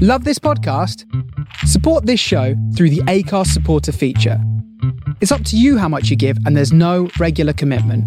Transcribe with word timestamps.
Love 0.00 0.22
this 0.22 0.38
podcast? 0.38 1.04
Support 1.66 2.06
this 2.06 2.20
show 2.20 2.54
through 2.76 2.90
the 2.90 3.00
Acast 3.08 3.48
supporter 3.48 3.90
feature. 3.90 4.40
It's 5.20 5.32
up 5.32 5.42
to 5.46 5.56
you 5.56 5.76
how 5.76 5.88
much 5.88 6.08
you 6.08 6.14
give, 6.14 6.38
and 6.46 6.56
there's 6.56 6.72
no 6.72 7.10
regular 7.18 7.52
commitment. 7.52 8.04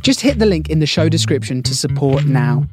Just 0.00 0.22
hit 0.22 0.38
the 0.38 0.46
link 0.46 0.70
in 0.70 0.78
the 0.78 0.86
show 0.86 1.10
description 1.10 1.62
to 1.64 1.74
support 1.74 2.24
now. 2.24 2.66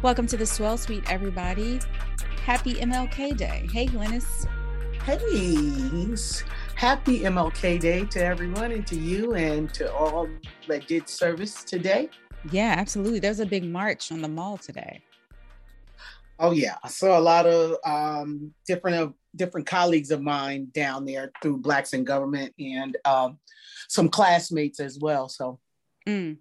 Welcome 0.00 0.26
to 0.28 0.38
the 0.38 0.46
Swell 0.46 0.78
Suite, 0.78 1.04
everybody. 1.12 1.80
Happy 2.42 2.72
MLK 2.72 3.36
Day. 3.36 3.68
Hey, 3.70 3.84
Glennis. 3.84 4.46
Hey, 5.02 5.18
happy 6.74 7.20
MLK 7.20 7.78
Day 7.80 8.06
to 8.06 8.24
everyone 8.24 8.72
and 8.72 8.86
to 8.86 8.96
you 8.96 9.34
and 9.34 9.74
to 9.74 9.92
all 9.92 10.26
that 10.68 10.86
did 10.86 11.06
service 11.06 11.64
today. 11.64 12.08
Yeah, 12.50 12.74
absolutely. 12.78 13.18
There 13.18 13.30
was 13.30 13.40
a 13.40 13.46
big 13.46 13.64
march 13.64 14.12
on 14.12 14.22
the 14.22 14.28
mall 14.28 14.56
today. 14.58 15.02
Oh 16.38 16.52
yeah, 16.52 16.76
I 16.84 16.88
saw 16.88 17.18
a 17.18 17.20
lot 17.20 17.46
of 17.46 17.76
um, 17.84 18.54
different 18.66 18.96
of 18.96 19.14
different 19.34 19.66
colleagues 19.66 20.10
of 20.10 20.22
mine 20.22 20.68
down 20.72 21.04
there 21.04 21.32
through 21.42 21.58
Blacks 21.58 21.94
in 21.94 22.04
Government 22.04 22.54
and 22.58 22.96
um, 23.04 23.38
some 23.88 24.08
classmates 24.08 24.78
as 24.78 24.98
well. 25.00 25.28
So, 25.28 25.58
mm. 26.06 26.36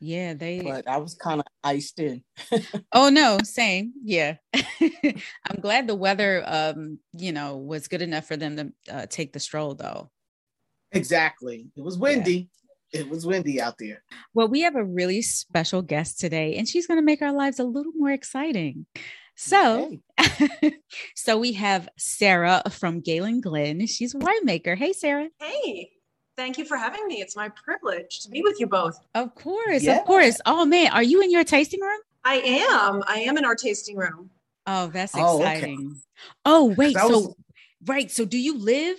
yeah, 0.00 0.34
they. 0.34 0.62
But 0.62 0.88
I 0.88 0.96
was 0.96 1.14
kind 1.14 1.40
of 1.40 1.46
iced 1.62 2.00
in. 2.00 2.24
oh 2.92 3.08
no, 3.08 3.38
same. 3.44 3.92
Yeah, 4.02 4.36
I'm 4.54 5.60
glad 5.60 5.86
the 5.86 5.94
weather, 5.94 6.42
um, 6.44 6.98
you 7.16 7.32
know, 7.32 7.56
was 7.56 7.86
good 7.86 8.02
enough 8.02 8.26
for 8.26 8.36
them 8.36 8.56
to 8.56 8.72
uh, 8.92 9.06
take 9.08 9.32
the 9.32 9.40
stroll, 9.40 9.76
though. 9.76 10.10
Exactly. 10.90 11.68
It 11.76 11.84
was 11.84 11.96
windy. 11.96 12.50
Yeah. 12.92 13.00
It 13.00 13.08
was 13.08 13.26
windy 13.26 13.60
out 13.60 13.76
there. 13.78 14.02
Well, 14.34 14.48
we 14.48 14.60
have 14.62 14.76
a 14.76 14.84
really 14.84 15.22
special 15.22 15.82
guest 15.82 16.18
today, 16.18 16.56
and 16.56 16.68
she's 16.68 16.86
going 16.86 16.98
to 16.98 17.04
make 17.04 17.22
our 17.22 17.32
lives 17.32 17.58
a 17.58 17.64
little 17.64 17.92
more 17.96 18.10
exciting. 18.10 18.86
So, 19.36 19.98
okay. 20.20 20.74
so 21.14 21.38
we 21.38 21.52
have 21.54 21.88
Sarah 21.96 22.62
from 22.70 23.00
Galen 23.00 23.40
Glen. 23.40 23.86
She's 23.86 24.14
a 24.14 24.18
winemaker. 24.18 24.76
Hey, 24.76 24.92
Sarah. 24.92 25.28
Hey. 25.40 25.92
Thank 26.36 26.56
you 26.56 26.64
for 26.64 26.78
having 26.78 27.06
me. 27.06 27.20
It's 27.20 27.36
my 27.36 27.50
privilege 27.50 28.20
to 28.20 28.30
be 28.30 28.40
with 28.40 28.58
you 28.58 28.66
both. 28.66 28.98
Of 29.14 29.34
course, 29.34 29.82
yeah. 29.82 29.98
of 29.98 30.06
course. 30.06 30.40
Oh 30.46 30.64
man, 30.64 30.90
are 30.90 31.02
you 31.02 31.20
in 31.20 31.30
your 31.30 31.44
tasting 31.44 31.82
room? 31.82 32.00
I 32.24 32.36
am. 32.36 33.02
I 33.06 33.20
am 33.20 33.36
in 33.36 33.44
our 33.44 33.54
tasting 33.54 33.96
room. 33.96 34.30
Oh, 34.66 34.86
that's 34.86 35.14
exciting. 35.14 36.00
Oh, 36.46 36.70
okay. 36.70 36.72
oh 36.72 36.74
wait, 36.78 36.96
was... 36.96 37.24
so 37.24 37.36
right. 37.84 38.10
So 38.10 38.24
do 38.24 38.38
you 38.38 38.58
live 38.58 38.96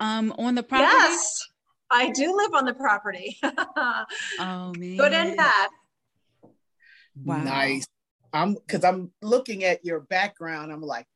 um 0.00 0.34
on 0.38 0.54
the 0.54 0.62
property? 0.62 0.90
Yes, 0.90 1.48
I 1.90 2.10
do 2.10 2.36
live 2.36 2.54
on 2.54 2.64
the 2.64 2.74
property. 2.74 3.38
oh 3.42 4.72
man. 4.76 4.96
Good 4.96 5.12
and 5.12 5.36
bad. 5.36 5.70
Wow. 7.24 7.42
Nice. 7.42 7.86
I'm 8.32 8.54
because 8.54 8.84
I'm 8.84 9.10
looking 9.22 9.64
at 9.64 9.84
your 9.84 10.00
background. 10.00 10.72
I'm 10.72 10.82
like, 10.82 11.06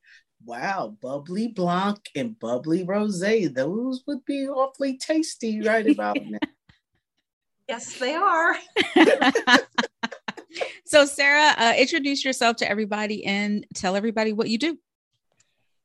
wow, 0.44 0.96
bubbly 1.00 1.48
blanc 1.48 2.08
and 2.14 2.38
bubbly 2.38 2.84
rosé. 2.84 3.52
Those 3.52 4.02
would 4.06 4.24
be 4.24 4.48
awfully 4.48 4.98
tasty 4.98 5.60
right 5.60 5.86
about 5.86 6.16
now. 6.24 6.38
yes, 7.68 7.98
they 7.98 8.14
are. 8.14 8.56
so, 10.86 11.04
Sarah, 11.04 11.54
uh, 11.58 11.74
introduce 11.76 12.24
yourself 12.24 12.56
to 12.56 12.68
everybody 12.68 13.24
and 13.24 13.66
tell 13.74 13.94
everybody 13.94 14.32
what 14.32 14.48
you 14.48 14.58
do. 14.58 14.78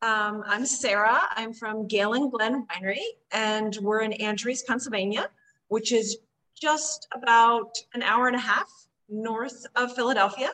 Um, 0.04 0.44
I'm 0.46 0.64
Sarah. 0.64 1.22
I'm 1.32 1.54
from 1.54 1.88
Galen 1.88 2.30
Glen 2.30 2.68
Winery, 2.68 3.02
and 3.32 3.76
we're 3.82 4.02
in 4.02 4.14
Andreas, 4.22 4.62
Pennsylvania, 4.62 5.28
which 5.70 5.92
is 5.92 6.18
just 6.54 7.08
about 7.16 7.76
an 7.96 8.04
hour 8.04 8.28
and 8.28 8.36
a 8.36 8.40
half 8.40 8.70
north 9.10 9.66
of 9.76 9.96
Philadelphia. 9.96 10.52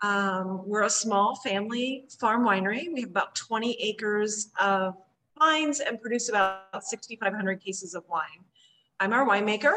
Um, 0.00 0.62
we're 0.64 0.84
a 0.84 0.90
small 0.90 1.34
family 1.34 2.04
farm 2.20 2.44
winery. 2.44 2.86
We 2.92 3.00
have 3.00 3.10
about 3.10 3.34
20 3.34 3.72
acres 3.80 4.50
of 4.60 4.94
vines 5.36 5.80
and 5.80 6.00
produce 6.00 6.28
about 6.28 6.84
6,500 6.84 7.60
cases 7.60 7.96
of 7.96 8.04
wine. 8.08 8.44
I'm 9.00 9.12
our 9.12 9.26
winemaker. 9.26 9.74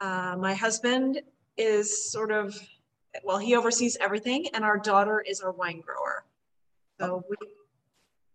Uh, 0.00 0.36
my 0.38 0.54
husband 0.54 1.20
is 1.58 2.10
sort 2.10 2.32
of, 2.32 2.58
well, 3.22 3.36
he 3.36 3.54
oversees 3.54 3.98
everything, 4.00 4.46
and 4.54 4.64
our 4.64 4.78
daughter 4.78 5.20
is 5.20 5.42
our 5.42 5.52
wine 5.52 5.82
grower. 5.82 6.24
So 6.98 7.22
we 7.28 7.36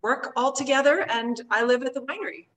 work 0.04 0.34
all 0.36 0.52
together, 0.52 1.06
and 1.10 1.42
I 1.50 1.64
live 1.64 1.82
at 1.84 1.94
the 1.94 2.02
winery. 2.02 2.48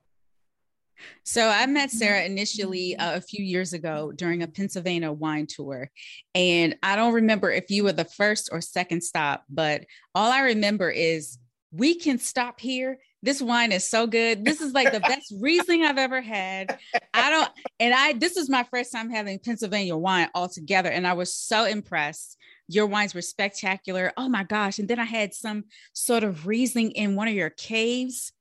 So 1.25 1.49
I 1.49 1.67
met 1.67 1.91
Sarah 1.91 2.25
initially 2.25 2.97
uh, 2.97 3.17
a 3.17 3.21
few 3.21 3.45
years 3.45 3.73
ago 3.73 4.13
during 4.15 4.43
a 4.43 4.49
Pennsylvania 4.49 5.13
wine 5.13 5.47
tour. 5.47 5.91
And 6.35 6.77
I 6.83 6.97
don't 6.97 7.15
remember 7.15 7.51
if 7.51 7.71
you 7.71 7.85
were 7.85 7.93
the 7.93 8.05
first 8.05 8.49
or 8.51 8.61
second 8.61 9.03
stop, 9.03 9.45
but 9.49 9.85
all 10.15 10.33
I 10.33 10.41
remember 10.41 10.91
is 10.91 11.39
we 11.71 11.97
can 11.97 12.19
stop 12.19 12.61
here. 12.61 12.99
This 13.23 13.43
wine 13.43 13.73
is 13.73 13.89
so 13.89 14.07
good. 14.07 14.45
This 14.45 14.61
is 14.61 14.73
like 14.73 14.93
the 14.93 15.01
best 15.09 15.35
Riesling 15.39 15.85
I've 15.85 15.99
ever 15.99 16.23
had. 16.23 16.79
I 17.13 17.31
don't, 17.31 17.51
and 17.79 17.93
I, 17.93 18.15
this 18.15 18.37
is 18.37 18.49
my 18.49 18.65
first 18.65 18.93
time 18.93 19.11
having 19.11 19.39
Pennsylvania 19.39 19.97
wine 19.97 20.29
altogether. 20.35 20.91
And 20.91 21.07
I 21.07 21.13
was 21.13 21.35
so 21.35 21.65
impressed. 21.65 22.39
Your 22.69 22.87
wines 22.87 23.15
were 23.15 23.23
spectacular. 23.23 24.13
Oh 24.17 24.29
my 24.29 24.45
gosh. 24.45 24.79
And 24.79 24.89
then 24.89 24.99
I 24.99 25.05
had 25.05 25.35
some 25.35 25.65
sort 25.93 26.25
of 26.25 26.47
Riesling 26.47 26.93
in 26.93 27.17
one 27.17 27.29
of 27.29 27.35
your 27.35 27.51
caves 27.51 28.33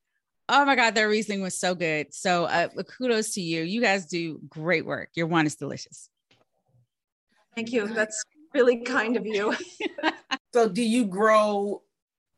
Oh 0.48 0.64
my 0.64 0.76
God, 0.76 0.94
their 0.94 1.08
Riesling 1.08 1.42
was 1.42 1.58
so 1.58 1.74
good. 1.74 2.14
So 2.14 2.44
uh, 2.44 2.68
kudos 2.68 3.34
to 3.34 3.40
you. 3.40 3.62
You 3.62 3.80
guys 3.80 4.06
do 4.06 4.40
great 4.48 4.86
work. 4.86 5.10
Your 5.14 5.26
wine 5.26 5.46
is 5.46 5.56
delicious. 5.56 6.08
Thank 7.56 7.72
you. 7.72 7.88
That's 7.88 8.22
really 8.54 8.82
kind 8.82 9.16
of 9.16 9.26
you. 9.26 9.56
so 10.54 10.68
do 10.68 10.82
you 10.82 11.04
grow 11.06 11.82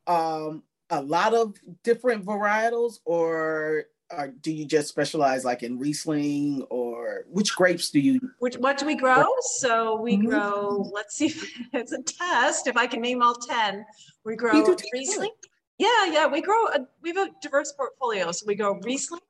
um, 0.07 0.63
a 0.89 1.03
lot 1.03 1.35
of 1.35 1.55
different 1.85 2.25
varietals 2.25 3.01
or, 3.05 3.85
or 4.11 4.29
do 4.29 4.53
you 4.53 4.65
just 4.65 4.89
specialize 4.89 5.45
like 5.45 5.63
in 5.63 5.79
Riesling 5.79 6.63
or 6.71 7.25
which 7.29 7.55
grapes 7.55 7.91
do 7.91 8.01
you? 8.01 8.21
Which, 8.39 8.57
what 8.57 8.79
do 8.79 8.87
we 8.87 8.95
grow? 8.95 9.27
So 9.41 10.01
we 10.01 10.17
mm-hmm. 10.17 10.29
grow, 10.29 10.91
let's 10.95 11.17
see 11.17 11.27
if 11.27 11.51
it's 11.73 11.93
a 11.93 12.03
test, 12.03 12.67
if 12.67 12.77
I 12.77 12.87
can 12.87 13.01
name 13.01 13.23
all 13.23 13.35
10. 13.35 13.85
We 14.25 14.37
grow 14.37 14.65
Riesling. 14.93 15.31
Yeah, 15.79 16.07
yeah, 16.07 16.27
we 16.27 16.41
grow. 16.41 16.67
A, 16.69 16.81
we 17.03 17.11
have 17.11 17.29
a 17.29 17.31
diverse 17.41 17.73
portfolio. 17.73 18.33
So 18.33 18.45
we 18.47 18.55
grow 18.55 18.81
Riesling, 18.83 19.21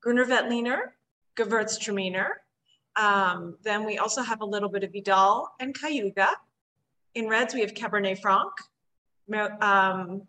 Gruner 0.00 0.24
Veltliner, 0.24 0.92
Gewürztraminer. 1.36 2.28
Um, 2.96 3.56
then 3.62 3.84
we 3.84 3.98
also 3.98 4.22
have 4.22 4.40
a 4.40 4.44
little 4.44 4.68
bit 4.68 4.84
of 4.84 4.92
Vidal 4.92 5.48
and 5.60 5.74
Cayuga. 5.74 6.28
In 7.14 7.28
reds, 7.28 7.54
we 7.54 7.60
have 7.60 7.74
Cabernet 7.74 8.20
Franc, 8.20 8.52
um, 9.60 10.22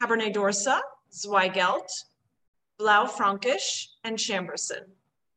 Cabernet 0.00 0.32
Dorsa, 0.34 0.80
Zweigelt, 1.12 1.90
Blaufränkisch, 2.80 3.88
and 4.04 4.16
Chambourcin. 4.16 4.84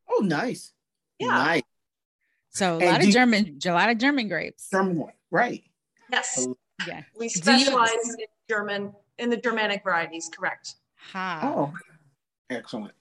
Oh, 0.10 0.22
nice. 0.24 0.74
Yeah. 1.20 1.28
Nice. 1.28 1.62
So 2.50 2.78
a 2.78 2.80
and 2.80 2.92
lot 2.92 3.04
of 3.04 3.10
German, 3.10 3.60
a 3.66 3.72
lot 3.72 3.90
of 3.90 3.98
German 3.98 4.28
grapes. 4.28 4.70
German, 4.70 5.08
right? 5.32 5.64
Yes. 6.12 6.48
Yeah. 6.88 7.02
We 7.18 7.30
specialize 7.30 7.90
in 8.20 8.26
German 8.50 8.94
in 9.18 9.30
the 9.30 9.38
Germanic 9.38 9.84
varieties, 9.84 10.30
correct? 10.36 10.76
Ha. 11.12 11.42
Oh, 11.44 11.74
excellent. 12.50 12.94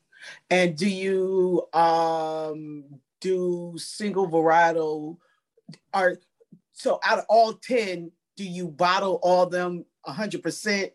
And 0.51 0.77
do 0.77 0.89
you 0.89 1.69
um 1.73 2.85
do 3.21 3.75
single 3.77 4.29
varietal 4.29 5.19
are 5.93 6.19
so 6.73 6.99
out 7.05 7.19
of 7.19 7.25
all 7.29 7.53
10, 7.53 8.11
do 8.37 8.45
you 8.45 8.69
bottle 8.69 9.21
all 9.23 9.47
them 9.47 9.85
100% 10.07 10.91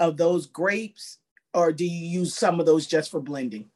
of 0.00 0.16
those 0.16 0.46
grapes 0.46 1.18
or 1.54 1.72
do 1.72 1.84
you 1.84 2.20
use 2.20 2.34
some 2.34 2.60
of 2.60 2.66
those 2.66 2.86
just 2.86 3.10
for 3.10 3.20
blending? 3.20 3.70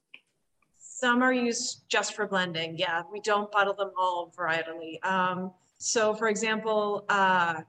Some 0.78 1.22
are 1.22 1.32
used 1.32 1.82
just 1.88 2.14
for 2.14 2.26
blending. 2.26 2.78
Yeah, 2.78 3.02
we 3.10 3.20
don't 3.20 3.50
bottle 3.50 3.74
them 3.74 3.90
all 3.98 4.32
varietally. 4.36 5.04
Um, 5.04 5.52
so, 5.78 6.14
for 6.14 6.28
example, 6.28 7.04
uh, 7.08 7.62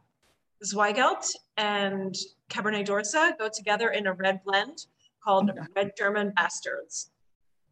Zweigelt 0.64 1.26
and 1.58 2.16
Cabernet 2.50 2.86
Dorsa 2.86 3.38
go 3.40 3.50
together 3.52 3.90
in 3.90 4.08
a 4.08 4.14
red 4.14 4.44
blend 4.46 4.86
called 5.24 5.52
Red 5.76 5.92
German 5.98 6.32
Bastards. 6.36 7.10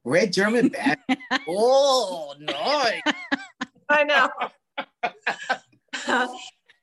Red 0.04 0.34
German 0.34 0.70
Bastards. 0.70 1.22
oh, 1.48 2.34
nice. 2.40 3.02
I 3.90 4.04
know. 4.04 4.30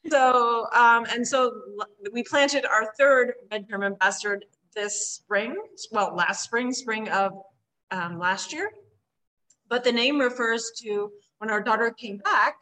so, 0.08 0.66
um, 0.72 1.04
and 1.12 1.26
so 1.26 1.52
we 2.12 2.22
planted 2.22 2.64
our 2.64 2.92
third 2.98 3.32
Red 3.50 3.68
German 3.68 3.94
Bastard 3.94 4.44
this 4.78 5.10
spring, 5.10 5.56
well, 5.90 6.14
last 6.14 6.44
spring, 6.44 6.72
spring 6.72 7.08
of 7.08 7.32
um, 7.90 8.18
last 8.18 8.52
year. 8.52 8.70
But 9.68 9.82
the 9.82 9.90
name 9.90 10.20
refers 10.20 10.70
to 10.82 11.10
when 11.38 11.50
our 11.50 11.60
daughter 11.60 11.90
came 11.90 12.18
back, 12.18 12.58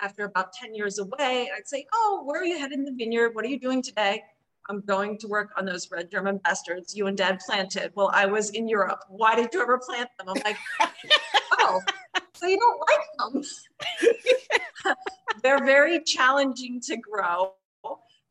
after 0.00 0.24
about 0.24 0.52
10 0.52 0.74
years 0.74 0.98
away, 0.98 1.48
I'd 1.56 1.68
say, 1.68 1.86
Oh, 1.92 2.22
where 2.24 2.40
are 2.40 2.44
you 2.44 2.58
headed 2.58 2.78
in 2.78 2.84
the 2.84 2.92
vineyard? 2.92 3.34
What 3.34 3.44
are 3.44 3.48
you 3.48 3.60
doing 3.60 3.80
today? 3.80 4.24
I'm 4.68 4.80
going 4.80 5.18
to 5.18 5.28
work 5.28 5.50
on 5.56 5.64
those 5.64 5.88
red 5.90 6.10
German 6.10 6.38
bastards 6.38 6.96
you 6.96 7.06
and 7.06 7.16
dad 7.16 7.40
planted. 7.46 7.92
Well, 7.94 8.10
I 8.12 8.26
was 8.26 8.50
in 8.50 8.68
Europe. 8.68 9.04
Why 9.08 9.36
did 9.36 9.52
you 9.52 9.62
ever 9.62 9.78
plant 9.78 10.10
them? 10.18 10.28
I'm 10.28 10.42
like, 10.44 10.56
Oh, 11.60 11.80
so 12.34 12.46
you 12.46 12.58
don't 12.58 12.80
like 12.90 13.44
them. 14.84 14.94
They're 15.42 15.64
very 15.64 16.02
challenging 16.02 16.80
to 16.82 16.96
grow. 16.96 17.54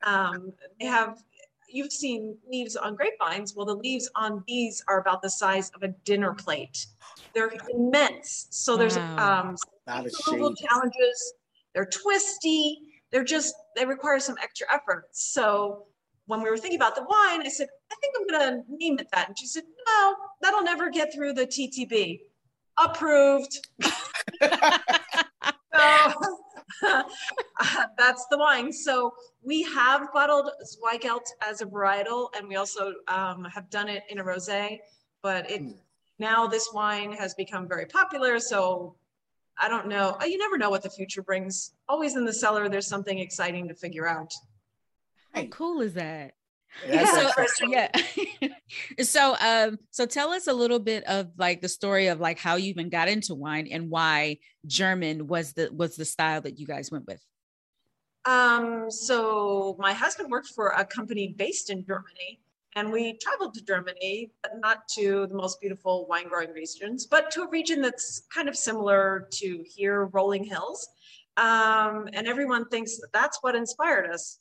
Um, 0.04 0.52
they 0.80 0.88
have, 0.88 1.24
you've 1.74 1.92
seen 1.92 2.38
leaves 2.50 2.76
on 2.76 2.96
grapevines. 2.96 3.56
Well, 3.56 3.66
the 3.66 3.76
leaves 3.76 4.10
on 4.16 4.44
these 4.48 4.84
are 4.88 5.00
about 5.00 5.22
the 5.22 5.30
size 5.30 5.72
of 5.76 5.84
a 5.84 5.90
dinner 5.90 6.34
plate. 6.34 6.88
They're 7.34 7.52
immense. 7.70 8.48
So 8.50 8.78
there's 8.78 8.98
Wow. 8.98 9.56
um, 9.88 10.04
removal 10.28 10.56
challenges. 10.56 11.34
They're 11.74 11.86
twisty. 11.86 12.80
They're 13.12 13.24
just, 13.24 13.56
they 13.76 13.86
require 13.86 14.20
some 14.20 14.36
extra 14.42 14.68
effort. 14.74 15.08
So 15.12 15.86
when 16.28 16.42
we 16.42 16.50
were 16.50 16.58
thinking 16.58 16.80
about 16.80 16.96
the 16.96 17.04
wine, 17.04 17.42
I 17.42 17.50
said, 17.50 17.68
I 17.92 17.96
think 17.96 18.16
I'm 18.18 18.28
going 18.28 18.64
to 18.64 18.76
name 18.78 19.00
it 19.00 19.08
that. 19.12 19.28
And 19.28 19.38
she 19.38 19.48
said, 19.48 19.64
no, 19.88 20.16
that'll 20.42 20.64
never 20.64 20.90
get 20.90 21.14
through 21.14 21.34
the 21.34 21.46
TTB. 21.46 22.22
Approved. 22.84 23.68
So 25.74 26.41
that's 27.98 28.26
the 28.28 28.38
wine. 28.38 28.72
So 28.72 29.14
we 29.44 29.64
have 29.64 30.12
bottled 30.14 30.50
Zweigelt 30.64 31.26
as 31.48 31.62
a 31.62 31.66
varietal, 31.66 32.30
and 32.38 32.48
we 32.48 32.56
also 32.56 32.94
um, 33.08 33.46
have 33.46 33.70
done 33.70 33.90
it 33.90 34.04
in 34.10 34.20
a 34.20 34.24
rosé. 34.24 34.80
But 35.22 35.50
it 35.50 35.62
Hmm. 35.62 35.72
now 36.20 36.48
this 36.48 36.70
wine 36.74 37.12
has 37.14 37.34
become 37.36 37.68
very 37.68 37.86
popular. 37.86 38.40
So 38.40 38.96
I 39.60 39.68
don't 39.68 39.88
know. 39.88 40.18
You 40.26 40.38
never 40.38 40.58
know 40.58 40.70
what 40.70 40.82
the 40.82 40.90
future 40.90 41.22
brings. 41.22 41.74
Always 41.88 42.16
in 42.16 42.26
the 42.26 42.34
cellar, 42.34 42.70
there's 42.70 42.88
something 42.88 43.20
exciting 43.20 43.68
to 43.68 43.76
figure 43.76 44.08
out. 44.08 44.34
How 45.34 45.44
cool 45.46 45.82
is 45.82 45.94
that? 45.94 46.34
Yeah. 46.88 47.28
interesting. 47.28 47.72
yeah. 47.72 47.90
so 49.04 49.36
um 49.40 49.78
so 49.92 50.06
tell 50.06 50.32
us 50.32 50.48
a 50.48 50.54
little 50.54 50.80
bit 50.80 51.04
of 51.04 51.32
like 51.38 51.62
the 51.62 51.70
story 51.70 52.08
of 52.08 52.20
like 52.20 52.40
how 52.40 52.56
you 52.56 52.70
even 52.70 52.90
got 52.90 53.08
into 53.08 53.36
wine 53.36 53.68
and 53.72 53.90
why 53.90 54.38
German 54.66 55.28
was 55.28 55.54
the 55.54 55.70
was 55.72 55.96
the 55.96 56.06
style 56.06 56.42
that 56.42 56.60
you 56.60 56.66
guys 56.66 56.92
went 56.92 57.06
with. 57.08 57.22
Um, 58.26 58.92
so 58.92 59.76
my 59.80 59.94
husband 59.94 60.30
worked 60.30 60.50
for 60.50 60.70
a 60.70 60.86
company 60.86 61.34
based 61.38 61.70
in 61.70 61.84
Germany, 61.86 62.40
and 62.76 62.92
we 62.92 63.18
traveled 63.18 63.54
to 63.56 63.64
Germany, 63.64 64.32
but 64.44 64.54
not 64.60 64.88
to 64.90 65.28
the 65.28 65.36
most 65.36 65.60
beautiful 65.60 66.06
wine 66.08 66.28
growing 66.28 66.52
regions, 66.52 67.06
but 67.06 67.32
to 67.32 67.44
a 67.44 67.50
region 67.50 67.82
that's 67.82 68.24
kind 68.34 68.48
of 68.48 68.56
similar 68.56 69.28
to 69.32 69.64
here, 69.66 70.06
rolling 70.06 70.44
hills. 70.44 70.88
Um, 71.38 72.08
and 72.14 72.28
everyone 72.28 72.68
thinks 72.70 72.98
that 72.98 73.12
that's 73.14 73.40
what 73.42 73.56
inspired 73.56 74.10
us. 74.12 74.40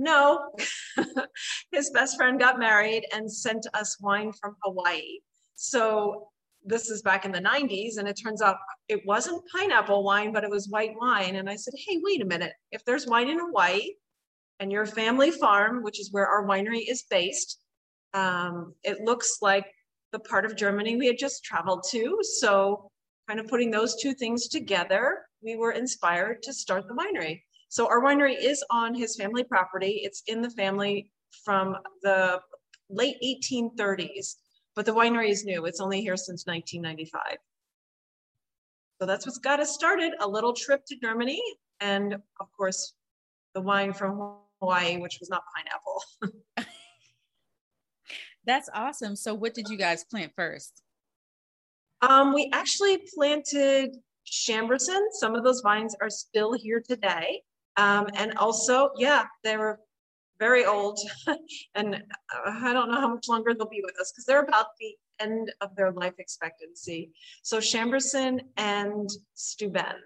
No, 0.00 0.50
his 1.72 1.90
best 1.90 2.16
friend 2.16 2.40
got 2.40 2.58
married 2.58 3.04
and 3.12 3.30
sent 3.30 3.66
us 3.74 4.00
wine 4.00 4.32
from 4.32 4.56
Hawaii. 4.64 5.18
So 5.56 6.28
this 6.64 6.88
is 6.88 7.02
back 7.02 7.26
in 7.26 7.32
the 7.32 7.38
90s, 7.38 7.98
and 7.98 8.08
it 8.08 8.14
turns 8.14 8.40
out 8.40 8.56
it 8.88 9.04
wasn't 9.04 9.44
pineapple 9.54 10.02
wine, 10.02 10.32
but 10.32 10.42
it 10.42 10.48
was 10.48 10.70
white 10.70 10.94
wine. 10.98 11.36
And 11.36 11.50
I 11.50 11.56
said, 11.56 11.74
hey, 11.76 12.00
wait 12.02 12.22
a 12.22 12.24
minute. 12.24 12.54
If 12.72 12.82
there's 12.86 13.06
wine 13.06 13.28
in 13.28 13.38
Hawaii 13.38 13.90
and 14.58 14.72
your 14.72 14.86
family 14.86 15.30
farm, 15.30 15.82
which 15.82 16.00
is 16.00 16.10
where 16.12 16.26
our 16.26 16.46
winery 16.46 16.84
is 16.88 17.04
based, 17.10 17.60
um, 18.14 18.72
it 18.82 19.02
looks 19.02 19.42
like 19.42 19.66
the 20.12 20.18
part 20.18 20.46
of 20.46 20.56
Germany 20.56 20.96
we 20.96 21.08
had 21.08 21.18
just 21.18 21.44
traveled 21.44 21.84
to. 21.90 22.20
So, 22.38 22.90
kind 23.28 23.38
of 23.38 23.48
putting 23.48 23.70
those 23.70 24.00
two 24.00 24.14
things 24.14 24.48
together, 24.48 25.26
we 25.42 25.56
were 25.56 25.72
inspired 25.72 26.42
to 26.44 26.54
start 26.54 26.88
the 26.88 26.94
winery. 26.94 27.42
So, 27.70 27.86
our 27.88 28.02
winery 28.02 28.36
is 28.38 28.62
on 28.70 28.94
his 28.94 29.16
family 29.16 29.44
property. 29.44 30.02
It's 30.02 30.22
in 30.26 30.42
the 30.42 30.50
family 30.50 31.10
from 31.44 31.76
the 32.02 32.40
late 32.90 33.16
1830s, 33.24 34.34
but 34.76 34.84
the 34.84 34.92
winery 34.92 35.30
is 35.30 35.44
new. 35.44 35.64
It's 35.64 35.80
only 35.80 36.02
here 36.02 36.16
since 36.16 36.46
1995. 36.46 37.38
So 39.00 39.06
that's 39.06 39.24
what's 39.24 39.38
got 39.38 39.60
us 39.60 39.72
started. 39.72 40.12
A 40.20 40.28
little 40.28 40.52
trip 40.52 40.84
to 40.88 40.96
Germany, 40.96 41.40
and 41.80 42.14
of 42.14 42.52
course, 42.54 42.92
the 43.54 43.60
wine 43.62 43.94
from 43.94 44.36
Hawaii, 44.60 44.98
which 44.98 45.18
was 45.20 45.30
not 45.30 45.42
pineapple. 45.54 46.66
That's 48.44 48.68
awesome. 48.74 49.16
So 49.16 49.32
what 49.34 49.54
did 49.54 49.68
you 49.68 49.76
guys 49.76 50.04
plant 50.04 50.32
first? 50.36 50.82
Um, 52.02 52.34
we 52.34 52.50
actually 52.52 52.98
planted 53.14 53.96
Chambourcin. 54.26 55.00
Some 55.12 55.34
of 55.34 55.44
those 55.44 55.60
vines 55.60 55.94
are 56.00 56.10
still 56.10 56.52
here 56.52 56.82
today. 56.86 57.42
Um, 57.76 58.08
and 58.14 58.36
also, 58.36 58.90
yeah, 58.96 59.24
they 59.44 59.56
were 59.56 59.80
very 60.38 60.64
old. 60.64 60.98
and 61.74 61.94
uh, 61.94 61.98
I 62.46 62.72
don't 62.72 62.90
know 62.90 63.00
how 63.00 63.14
much 63.14 63.28
longer 63.28 63.54
they'll 63.54 63.68
be 63.68 63.82
with 63.84 63.98
us 64.00 64.10
because 64.10 64.24
they're 64.24 64.42
about 64.42 64.66
the 64.80 64.94
end 65.20 65.52
of 65.60 65.76
their 65.76 65.92
life 65.92 66.14
expectancy. 66.18 67.10
So 67.42 67.58
Chambourcin 67.58 68.40
and 68.56 69.08
Steuben. 69.34 69.96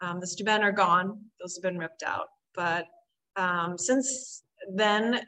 Um, 0.00 0.18
the 0.18 0.26
Steuben 0.26 0.62
are 0.62 0.72
gone. 0.72 1.18
Those 1.40 1.56
have 1.56 1.62
been 1.62 1.78
ripped 1.78 2.02
out. 2.02 2.28
But 2.54 2.86
um, 3.36 3.76
since 3.76 4.42
then, 4.74 5.20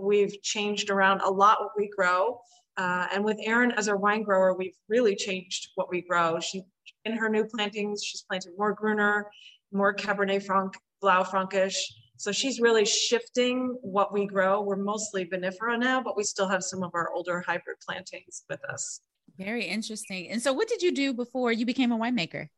we've 0.00 0.42
changed 0.42 0.90
around 0.90 1.20
a 1.20 1.30
lot 1.30 1.60
what 1.60 1.72
we 1.76 1.90
grow. 1.94 2.40
Uh, 2.76 3.06
and 3.12 3.24
with 3.24 3.38
Erin 3.44 3.70
as 3.72 3.88
our 3.88 3.96
wine 3.96 4.22
grower, 4.22 4.54
we've 4.54 4.74
really 4.88 5.14
changed 5.14 5.68
what 5.76 5.90
we 5.90 6.02
grow. 6.02 6.40
She, 6.40 6.62
in 7.04 7.12
her 7.16 7.28
new 7.28 7.44
plantings, 7.44 8.02
she's 8.02 8.22
planted 8.22 8.52
more 8.58 8.72
Gruner, 8.72 9.28
more 9.72 9.94
Cabernet 9.94 10.44
Franc, 10.44 10.74
Blaufränkisch. 11.04 11.76
So 12.16 12.32
she's 12.32 12.60
really 12.60 12.84
shifting 12.84 13.76
what 13.82 14.12
we 14.12 14.26
grow. 14.26 14.62
We're 14.62 14.76
mostly 14.76 15.26
vinifera 15.26 15.78
now, 15.78 16.02
but 16.02 16.16
we 16.16 16.24
still 16.24 16.48
have 16.48 16.62
some 16.62 16.82
of 16.82 16.92
our 16.94 17.12
older 17.12 17.40
hybrid 17.40 17.76
plantings 17.86 18.44
with 18.48 18.64
us. 18.64 19.00
Very 19.36 19.64
interesting. 19.64 20.30
And 20.30 20.40
so 20.40 20.52
what 20.52 20.68
did 20.68 20.80
you 20.80 20.92
do 20.92 21.12
before 21.12 21.52
you 21.52 21.66
became 21.66 21.92
a 21.92 21.98
winemaker? 21.98 22.48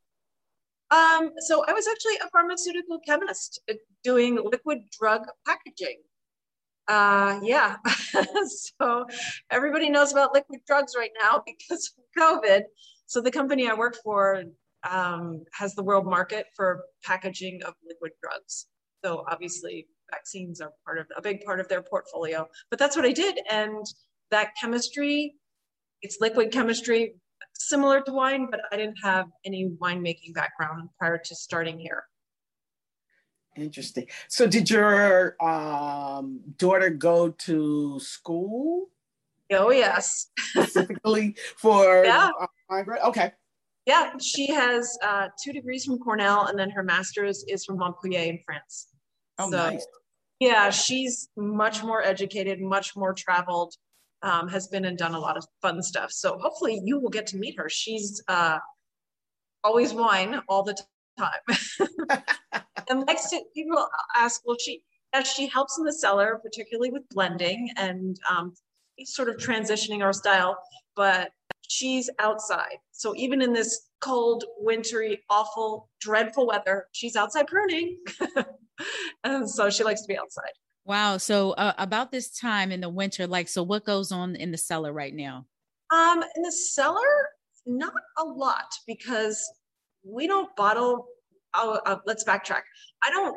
Um, 0.90 1.32
so 1.38 1.64
I 1.66 1.72
was 1.72 1.88
actually 1.88 2.16
a 2.24 2.30
pharmaceutical 2.30 3.00
chemist 3.00 3.60
uh, 3.68 3.74
doing 4.04 4.36
liquid 4.36 4.82
drug 4.96 5.22
packaging. 5.44 5.96
Uh, 6.86 7.40
yeah. 7.42 7.76
so 8.46 9.06
everybody 9.50 9.90
knows 9.90 10.12
about 10.12 10.32
liquid 10.32 10.60
drugs 10.66 10.94
right 10.96 11.10
now 11.20 11.42
because 11.46 11.92
of 11.98 12.22
COVID. 12.22 12.62
So 13.06 13.20
the 13.20 13.32
company 13.32 13.68
I 13.68 13.74
work 13.74 13.96
for 14.04 14.44
um, 14.90 15.44
has 15.52 15.74
the 15.74 15.82
world 15.82 16.06
market 16.06 16.46
for 16.54 16.82
packaging 17.04 17.60
of 17.64 17.74
liquid 17.86 18.12
drugs. 18.22 18.66
So 19.04 19.24
obviously 19.30 19.86
vaccines 20.10 20.60
are 20.60 20.72
part 20.84 20.98
of 20.98 21.06
a 21.16 21.22
big 21.22 21.44
part 21.44 21.60
of 21.60 21.68
their 21.68 21.82
portfolio, 21.82 22.46
but 22.70 22.78
that's 22.78 22.96
what 22.96 23.04
I 23.04 23.12
did. 23.12 23.40
And 23.50 23.84
that 24.30 24.50
chemistry, 24.60 25.34
it's 26.02 26.18
liquid 26.20 26.52
chemistry, 26.52 27.14
similar 27.54 28.00
to 28.02 28.12
wine, 28.12 28.48
but 28.50 28.60
I 28.72 28.76
didn't 28.76 28.98
have 29.02 29.26
any 29.44 29.70
winemaking 29.80 30.34
background 30.34 30.88
prior 30.98 31.18
to 31.18 31.34
starting 31.34 31.78
here. 31.78 32.04
Interesting. 33.56 34.06
So, 34.28 34.46
did 34.46 34.68
your 34.68 35.42
um, 35.42 36.40
daughter 36.58 36.90
go 36.90 37.30
to 37.30 37.98
school 38.00 38.88
Oh, 39.50 39.70
yes. 39.70 40.28
specifically 40.38 41.36
for 41.56 42.04
Yeah. 42.04 42.30
uh. 42.70 42.82
Okay. 43.06 43.32
Yeah, 43.86 44.10
she 44.20 44.48
has 44.48 44.98
uh, 45.02 45.28
two 45.42 45.52
degrees 45.52 45.84
from 45.84 45.98
Cornell, 45.98 46.46
and 46.46 46.58
then 46.58 46.70
her 46.70 46.82
master's 46.82 47.44
is 47.48 47.64
from 47.64 47.78
Montpellier 47.78 48.30
in 48.30 48.40
France. 48.44 48.88
Oh, 49.38 49.50
So, 49.50 49.56
nice. 49.56 49.86
Yeah, 50.40 50.70
she's 50.70 51.28
much 51.36 51.82
more 51.82 52.02
educated, 52.02 52.60
much 52.60 52.96
more 52.96 53.14
traveled, 53.14 53.74
um, 54.22 54.48
has 54.48 54.66
been 54.66 54.84
and 54.84 54.98
done 54.98 55.14
a 55.14 55.18
lot 55.18 55.36
of 55.36 55.46
fun 55.62 55.82
stuff. 55.82 56.10
So 56.10 56.36
hopefully 56.38 56.80
you 56.84 56.98
will 56.98 57.10
get 57.10 57.26
to 57.28 57.36
meet 57.36 57.56
her. 57.56 57.68
She's 57.68 58.22
uh, 58.28 58.58
always 59.62 59.94
wine 59.94 60.40
all 60.48 60.62
the 60.62 60.76
time. 61.18 61.40
and 62.90 63.06
likes 63.06 63.30
to, 63.30 63.40
people 63.54 63.88
ask, 64.14 64.42
well, 64.44 64.56
she, 64.60 64.82
as 65.12 65.26
she 65.26 65.46
helps 65.46 65.78
in 65.78 65.84
the 65.84 65.92
cellar, 65.92 66.40
particularly 66.42 66.90
with 66.90 67.08
blending 67.10 67.70
and 67.76 68.18
um, 68.28 68.52
sort 69.04 69.28
of 69.28 69.36
transitioning 69.36 70.02
our 70.02 70.12
style, 70.12 70.58
but 70.96 71.30
she's 71.68 72.10
outside. 72.18 72.78
So 72.96 73.14
even 73.14 73.42
in 73.42 73.52
this 73.52 73.88
cold, 74.00 74.44
wintry, 74.58 75.22
awful, 75.28 75.90
dreadful 76.00 76.46
weather, 76.46 76.86
she's 76.92 77.14
outside 77.14 77.46
pruning. 77.46 77.98
and 79.24 79.48
so 79.48 79.68
she 79.68 79.84
likes 79.84 80.00
to 80.02 80.08
be 80.08 80.18
outside. 80.18 80.52
Wow. 80.86 81.18
So 81.18 81.52
uh, 81.52 81.74
about 81.76 82.10
this 82.10 82.30
time 82.30 82.72
in 82.72 82.80
the 82.80 82.88
winter, 82.88 83.26
like, 83.26 83.48
so 83.48 83.62
what 83.62 83.84
goes 83.84 84.12
on 84.12 84.34
in 84.34 84.50
the 84.50 84.56
cellar 84.56 84.92
right 84.92 85.14
now? 85.14 85.46
Um, 85.90 86.24
in 86.36 86.42
the 86.42 86.52
cellar, 86.52 87.28
not 87.66 87.92
a 88.18 88.24
lot 88.24 88.72
because 88.86 89.44
we 90.02 90.26
don't 90.26 90.54
bottle. 90.56 91.06
Oh, 91.54 91.80
uh, 91.84 91.98
let's 92.06 92.24
backtrack. 92.24 92.62
I 93.02 93.10
don't 93.10 93.36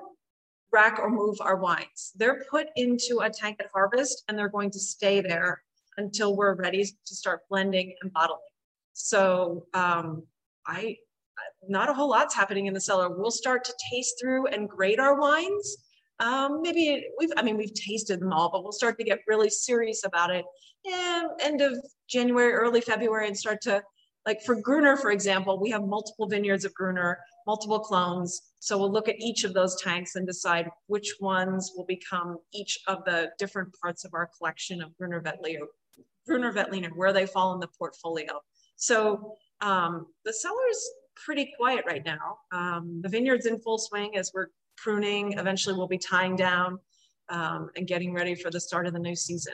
rack 0.71 0.99
or 0.99 1.09
move 1.09 1.37
our 1.41 1.57
wines. 1.57 2.13
They're 2.15 2.45
put 2.49 2.67
into 2.75 3.19
a 3.23 3.29
tank 3.29 3.57
at 3.59 3.67
harvest 3.73 4.23
and 4.27 4.37
they're 4.37 4.49
going 4.49 4.71
to 4.71 4.79
stay 4.79 5.19
there 5.19 5.63
until 5.97 6.35
we're 6.35 6.55
ready 6.55 6.83
to 6.83 7.15
start 7.15 7.41
blending 7.49 7.93
and 8.01 8.13
bottling. 8.13 8.39
So 9.01 9.65
um, 9.73 10.23
I, 10.67 10.97
not 11.67 11.89
a 11.89 11.93
whole 11.93 12.09
lot's 12.09 12.35
happening 12.35 12.65
in 12.65 12.73
the 12.73 12.81
cellar. 12.81 13.09
We'll 13.09 13.31
start 13.31 13.63
to 13.65 13.73
taste 13.91 14.15
through 14.19 14.47
and 14.47 14.69
grade 14.69 14.99
our 14.99 15.19
wines. 15.19 15.77
Um, 16.19 16.61
maybe 16.61 17.05
we've, 17.17 17.31
I 17.37 17.41
mean, 17.41 17.57
we've 17.57 17.73
tasted 17.73 18.19
them 18.19 18.33
all, 18.33 18.51
but 18.51 18.61
we'll 18.61 18.73
start 18.73 18.97
to 18.97 19.05
get 19.05 19.19
really 19.25 19.49
serious 19.49 20.03
about 20.03 20.35
it. 20.35 20.43
And 20.85 21.29
end 21.39 21.61
of 21.61 21.77
January, 22.09 22.51
early 22.51 22.81
February, 22.81 23.27
and 23.27 23.37
start 23.37 23.61
to 23.61 23.81
like 24.25 24.41
for 24.43 24.55
Gruner, 24.55 24.97
for 24.97 25.11
example, 25.11 25.59
we 25.59 25.69
have 25.69 25.83
multiple 25.85 26.27
vineyards 26.27 26.65
of 26.65 26.73
Gruner, 26.73 27.19
multiple 27.47 27.79
clones. 27.79 28.41
So 28.59 28.77
we'll 28.77 28.91
look 28.91 29.07
at 29.07 29.19
each 29.19 29.45
of 29.45 29.53
those 29.53 29.81
tanks 29.81 30.15
and 30.15 30.27
decide 30.27 30.69
which 30.87 31.15
ones 31.21 31.71
will 31.75 31.85
become 31.85 32.37
each 32.53 32.77
of 32.87 33.05
the 33.05 33.31
different 33.39 33.73
parts 33.81 34.03
of 34.03 34.13
our 34.13 34.29
collection 34.37 34.81
of 34.81 34.95
Gruner 34.97 35.21
Veltliner, 35.21 35.65
Gruner 36.27 36.51
Veltliner, 36.51 36.91
where 36.95 37.13
they 37.13 37.25
fall 37.25 37.53
in 37.53 37.61
the 37.61 37.69
portfolio. 37.77 38.41
So 38.79 39.35
um, 39.61 40.07
the 40.25 40.33
cellar's 40.33 40.89
pretty 41.15 41.53
quiet 41.57 41.83
right 41.85 42.03
now. 42.05 42.37
Um, 42.51 43.01
the 43.03 43.09
vineyard's 43.09 43.45
in 43.45 43.59
full 43.59 43.77
swing 43.77 44.17
as 44.17 44.31
we're 44.33 44.47
pruning. 44.77 45.33
Eventually, 45.33 45.75
we'll 45.75 45.87
be 45.87 45.97
tying 45.97 46.35
down 46.35 46.79
um, 47.29 47.69
and 47.75 47.85
getting 47.85 48.13
ready 48.13 48.35
for 48.35 48.49
the 48.49 48.59
start 48.59 48.87
of 48.87 48.93
the 48.93 48.99
new 48.99 49.15
season. 49.15 49.53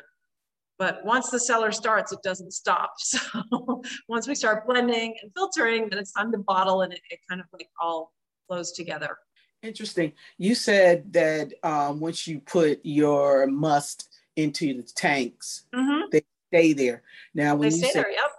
But 0.77 1.03
once 1.05 1.29
the 1.29 1.39
cellar 1.39 1.71
starts, 1.71 2.11
it 2.11 2.19
doesn't 2.23 2.53
stop. 2.53 2.93
So 2.99 3.81
once 4.07 4.27
we 4.27 4.35
start 4.35 4.67
blending 4.67 5.15
and 5.21 5.31
filtering, 5.35 5.89
then 5.89 5.99
it's 5.99 6.11
time 6.11 6.31
to 6.31 6.37
bottle 6.37 6.81
and 6.81 6.93
it, 6.93 7.01
it 7.09 7.19
kind 7.27 7.41
of 7.41 7.47
like 7.53 7.69
all 7.79 8.13
flows 8.47 8.71
together. 8.73 9.17
Interesting. 9.63 10.13
You 10.37 10.53
said 10.53 11.11
that 11.13 11.53
um, 11.63 11.99
once 11.99 12.27
you 12.27 12.39
put 12.41 12.79
your 12.83 13.47
must 13.47 14.09
into 14.35 14.73
the 14.75 14.83
tanks, 14.83 15.63
mm-hmm. 15.73 16.09
they 16.11 16.21
stay 16.51 16.73
there. 16.73 17.03
Now, 17.33 17.55
when 17.55 17.69
they 17.69 17.75
you 17.75 17.81
stay 17.81 17.91
say, 17.91 18.01
there, 18.01 18.11
yep. 18.11 18.31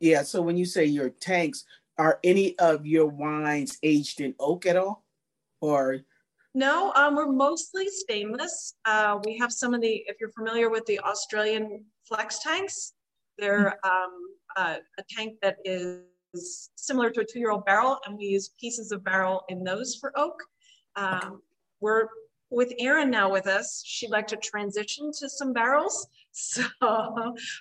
Yeah. 0.00 0.22
So 0.22 0.42
when 0.42 0.56
you 0.56 0.64
say 0.64 0.84
your 0.84 1.10
tanks, 1.10 1.64
are 1.98 2.18
any 2.24 2.58
of 2.58 2.86
your 2.86 3.06
wines 3.06 3.78
aged 3.82 4.20
in 4.20 4.34
oak 4.40 4.66
at 4.66 4.76
all, 4.76 5.04
or? 5.60 6.00
No, 6.54 6.92
um, 6.96 7.14
we're 7.14 7.30
mostly 7.30 7.86
stainless. 7.88 8.74
Uh, 8.84 9.18
we 9.24 9.38
have 9.38 9.52
some 9.52 9.74
of 9.74 9.82
the, 9.82 10.02
if 10.06 10.16
you're 10.18 10.32
familiar 10.32 10.70
with 10.70 10.84
the 10.86 10.98
Australian 11.00 11.84
flex 12.08 12.40
tanks, 12.40 12.94
they're 13.38 13.78
um, 13.86 14.10
uh, 14.56 14.76
a 14.98 15.02
tank 15.08 15.34
that 15.42 15.58
is 15.64 16.00
similar 16.74 17.10
to 17.10 17.20
a 17.20 17.24
two-year-old 17.24 17.64
barrel, 17.66 17.98
and 18.06 18.16
we 18.16 18.24
use 18.24 18.50
pieces 18.58 18.90
of 18.90 19.04
barrel 19.04 19.44
in 19.48 19.62
those 19.62 19.94
for 19.94 20.12
oak. 20.18 20.42
Um, 20.96 21.42
we're 21.80 22.08
with 22.50 22.72
Erin 22.80 23.10
now 23.10 23.30
with 23.30 23.46
us, 23.46 23.82
she'd 23.86 24.10
like 24.10 24.26
to 24.28 24.36
transition 24.36 25.12
to 25.18 25.28
some 25.28 25.52
barrels. 25.52 26.08
So 26.42 26.64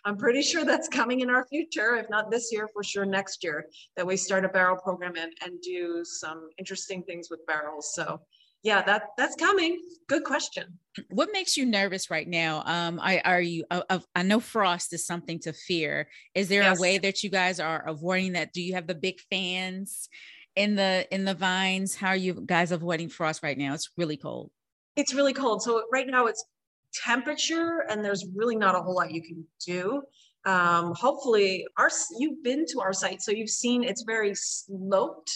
I'm 0.06 0.16
pretty 0.16 0.42
sure 0.42 0.64
that's 0.64 0.88
coming 0.88 1.22
in 1.22 1.30
our 1.30 1.46
future, 1.48 1.96
if 1.96 2.10
not 2.10 2.30
this 2.30 2.50
year, 2.52 2.68
for 2.72 2.84
sure 2.84 3.06
next 3.06 3.44
year, 3.44 3.66
that 3.98 4.06
we 4.06 4.16
start 4.16 4.46
a 4.46 4.50
barrel 4.50 4.78
program 4.78 5.14
and, 5.18 5.34
and 5.44 5.60
do 5.62 6.04
some 6.06 6.50
interesting 6.58 7.04
things 7.04 7.30
with 7.30 7.46
barrels. 7.48 7.94
So 7.96 8.22
yeah, 8.62 8.82
that 8.84 9.04
that's 9.18 9.36
coming. 9.36 9.80
Good 10.08 10.24
question. 10.26 10.80
What 11.10 11.30
makes 11.32 11.56
you 11.56 11.66
nervous 11.66 12.12
right 12.12 12.28
now? 12.28 12.64
Um, 12.66 13.00
I 13.02 13.22
are 13.24 13.42
you? 13.42 13.64
Uh, 13.72 14.00
I 14.16 14.24
know 14.24 14.42
frost 14.42 14.92
is 14.92 15.06
something 15.06 15.40
to 15.42 15.54
fear. 15.54 16.10
Is 16.36 16.50
there 16.50 16.64
yes. 16.64 16.78
a 16.78 16.82
way 16.82 16.98
that 16.98 17.24
you 17.24 17.30
guys 17.30 17.62
are 17.62 17.88
avoiding 17.88 18.34
that? 18.34 18.52
Do 18.52 18.62
you 18.62 18.74
have 18.74 18.86
the 18.86 18.96
big 18.96 19.20
fans 19.30 20.10
in 20.58 20.76
the 20.76 21.08
in 21.10 21.24
the 21.24 21.34
vines? 21.34 21.96
How 21.96 22.10
are 22.10 22.18
you 22.18 22.44
guys 22.46 22.74
avoiding 22.74 23.08
frost 23.08 23.44
right 23.44 23.58
now? 23.58 23.74
It's 23.74 23.92
really 23.98 24.18
cold. 24.18 24.52
It's 24.98 25.14
really 25.14 25.34
cold. 25.34 25.62
So 25.62 25.84
right 25.94 26.08
now 26.08 26.26
it's 26.26 26.44
temperature, 26.94 27.86
and 27.90 28.04
there's 28.04 28.26
really 28.36 28.56
not 28.56 28.76
a 28.76 28.82
whole 28.82 28.96
lot 28.96 29.12
you 29.12 29.22
can 29.22 29.46
do. 29.66 30.02
Um, 30.46 30.94
hopefully, 30.96 31.66
our 31.78 31.90
you've 32.18 32.44
been 32.44 32.66
to 32.68 32.82
our 32.82 32.94
site, 32.94 33.22
so 33.22 33.32
you've 33.32 33.50
seen 33.50 33.84
it's 33.84 34.04
very 34.04 34.34
sloped. 34.36 35.32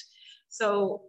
So 0.49 1.01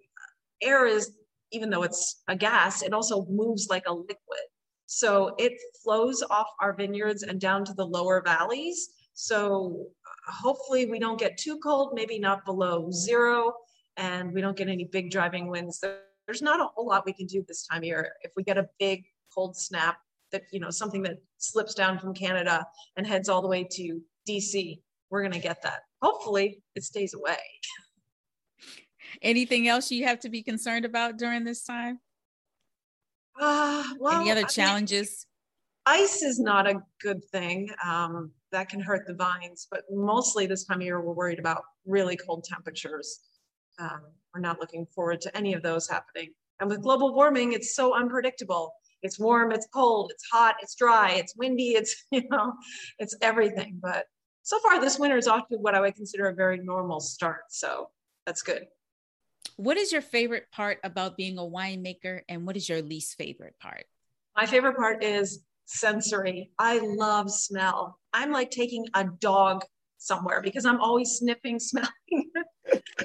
air 0.62 0.86
is 0.86 1.12
even 1.52 1.70
though 1.70 1.84
it's 1.84 2.22
a 2.28 2.36
gas, 2.36 2.82
it 2.82 2.92
also 2.92 3.26
moves 3.26 3.68
like 3.70 3.84
a 3.86 3.92
liquid. 3.92 4.46
So 4.86 5.34
it 5.38 5.52
flows 5.82 6.22
off 6.28 6.48
our 6.60 6.74
vineyards 6.74 7.22
and 7.22 7.40
down 7.40 7.64
to 7.66 7.74
the 7.74 7.86
lower 7.86 8.22
valleys. 8.22 8.90
So 9.14 9.86
hopefully 10.26 10.86
we 10.86 10.98
don't 10.98 11.18
get 11.18 11.38
too 11.38 11.58
cold, 11.58 11.92
maybe 11.94 12.18
not 12.18 12.44
below 12.44 12.90
zero, 12.90 13.52
and 13.96 14.32
we 14.32 14.40
don't 14.40 14.56
get 14.56 14.68
any 14.68 14.84
big 14.84 15.10
driving 15.10 15.46
winds. 15.46 15.82
There's 16.26 16.42
not 16.42 16.60
a 16.60 16.66
whole 16.74 16.88
lot 16.88 17.06
we 17.06 17.12
can 17.12 17.26
do 17.26 17.44
this 17.46 17.66
time 17.66 17.78
of 17.78 17.84
year. 17.84 18.12
If 18.22 18.32
we 18.36 18.42
get 18.42 18.58
a 18.58 18.68
big 18.80 19.04
cold 19.32 19.56
snap 19.56 19.98
that, 20.34 20.42
you 20.50 20.60
know, 20.60 20.70
something 20.70 21.02
that 21.04 21.18
slips 21.38 21.74
down 21.74 21.98
from 21.98 22.12
Canada 22.12 22.66
and 22.96 23.06
heads 23.06 23.28
all 23.28 23.40
the 23.40 23.48
way 23.48 23.66
to 23.70 24.00
DC, 24.28 24.80
we're 25.10 25.22
going 25.22 25.32
to 25.32 25.38
get 25.38 25.62
that. 25.62 25.82
Hopefully 26.02 26.60
it 26.74 26.82
stays 26.82 27.14
away. 27.14 27.38
Anything 29.22 29.68
else 29.68 29.90
you 29.90 30.04
have 30.06 30.18
to 30.20 30.28
be 30.28 30.42
concerned 30.42 30.84
about 30.84 31.16
during 31.16 31.44
this 31.44 31.64
time? 31.64 32.00
Uh, 33.40 33.84
well, 33.98 34.20
Any 34.20 34.32
other 34.32 34.42
challenges? 34.42 35.26
I 35.86 35.96
mean, 35.96 36.04
ice 36.04 36.22
is 36.22 36.40
not 36.40 36.66
a 36.66 36.82
good 37.00 37.24
thing. 37.30 37.70
Um, 37.84 38.32
that 38.50 38.68
can 38.68 38.80
hurt 38.80 39.06
the 39.06 39.14
vines, 39.14 39.66
but 39.70 39.82
mostly 39.90 40.46
this 40.46 40.64
time 40.64 40.78
of 40.78 40.82
year, 40.82 41.00
we're 41.00 41.12
worried 41.12 41.38
about 41.38 41.62
really 41.86 42.16
cold 42.16 42.44
temperatures. 42.44 43.20
Um, 43.78 44.02
we're 44.32 44.40
not 44.40 44.60
looking 44.60 44.86
forward 44.94 45.20
to 45.22 45.36
any 45.36 45.54
of 45.54 45.62
those 45.62 45.88
happening. 45.88 46.30
And 46.60 46.70
with 46.70 46.82
global 46.82 47.14
warming, 47.14 47.52
it's 47.52 47.74
so 47.74 47.94
unpredictable. 47.94 48.72
It's 49.04 49.20
warm, 49.20 49.52
it's 49.52 49.68
cold, 49.72 50.10
it's 50.12 50.24
hot, 50.32 50.56
it's 50.62 50.74
dry, 50.74 51.12
it's 51.12 51.36
windy, 51.36 51.74
it's, 51.74 52.04
you 52.10 52.22
know, 52.30 52.54
it's 52.98 53.14
everything. 53.20 53.78
But 53.80 54.06
so 54.42 54.58
far, 54.60 54.80
this 54.80 54.98
winter 54.98 55.16
is 55.16 55.28
off 55.28 55.46
to 55.48 55.58
what 55.58 55.74
I 55.74 55.80
would 55.80 55.94
consider 55.94 56.28
a 56.28 56.34
very 56.34 56.58
normal 56.58 57.00
start. 57.00 57.42
So 57.50 57.90
that's 58.26 58.42
good. 58.42 58.66
What 59.56 59.76
is 59.76 59.92
your 59.92 60.02
favorite 60.02 60.50
part 60.50 60.78
about 60.82 61.16
being 61.16 61.38
a 61.38 61.42
winemaker 61.42 62.22
and 62.28 62.46
what 62.46 62.56
is 62.56 62.68
your 62.68 62.82
least 62.82 63.16
favorite 63.16 63.54
part? 63.60 63.84
My 64.36 64.46
favorite 64.46 64.76
part 64.76 65.04
is 65.04 65.44
sensory. 65.66 66.50
I 66.58 66.78
love 66.78 67.30
smell. 67.30 67.98
I'm 68.12 68.32
like 68.32 68.50
taking 68.50 68.86
a 68.94 69.04
dog 69.04 69.64
somewhere 69.98 70.40
because 70.42 70.64
I'm 70.64 70.80
always 70.80 71.10
sniffing, 71.10 71.58
smelling 71.60 71.90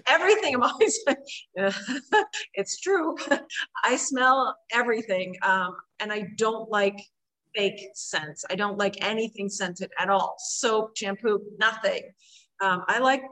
everything. 0.08 0.56
I'm 0.56 0.64
always, 0.64 1.00
it's 2.54 2.80
true. 2.80 3.16
I 3.84 3.96
smell 3.96 4.56
everything. 4.72 5.36
Um, 5.42 5.76
and 6.00 6.12
I 6.12 6.28
don't 6.36 6.70
like 6.70 7.00
fake 7.56 7.82
scents. 7.96 8.46
I 8.50 8.56
don't 8.56 8.78
like 8.78 9.04
anything 9.04 9.50
scented 9.50 9.92
at 10.00 10.10
all. 10.10 10.36
Soap, 10.40 10.96
shampoo, 10.96 11.42
nothing. 11.60 12.02
Um, 12.62 12.84
I 12.88 13.00
like 13.00 13.24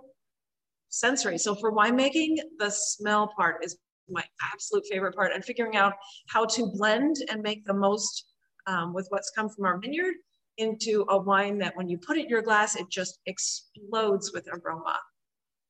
sensory. 0.89 1.37
So 1.37 1.55
for 1.55 1.71
winemaking, 1.71 2.37
the 2.59 2.69
smell 2.69 3.31
part 3.37 3.63
is 3.63 3.77
my 4.09 4.23
absolute 4.53 4.85
favorite 4.89 5.15
part 5.15 5.33
and 5.33 5.43
figuring 5.43 5.75
out 5.75 5.93
how 6.29 6.45
to 6.45 6.71
blend 6.73 7.17
and 7.29 7.41
make 7.41 7.65
the 7.65 7.73
most 7.73 8.25
um, 8.65 8.93
with 8.93 9.07
what's 9.09 9.31
come 9.31 9.49
from 9.49 9.65
our 9.65 9.79
vineyard 9.79 10.15
into 10.57 11.05
a 11.09 11.17
wine 11.17 11.57
that 11.59 11.75
when 11.75 11.87
you 11.87 11.97
put 11.97 12.17
it 12.17 12.23
in 12.23 12.29
your 12.29 12.41
glass, 12.41 12.75
it 12.75 12.89
just 12.89 13.19
explodes 13.25 14.31
with 14.33 14.47
aroma. 14.51 14.97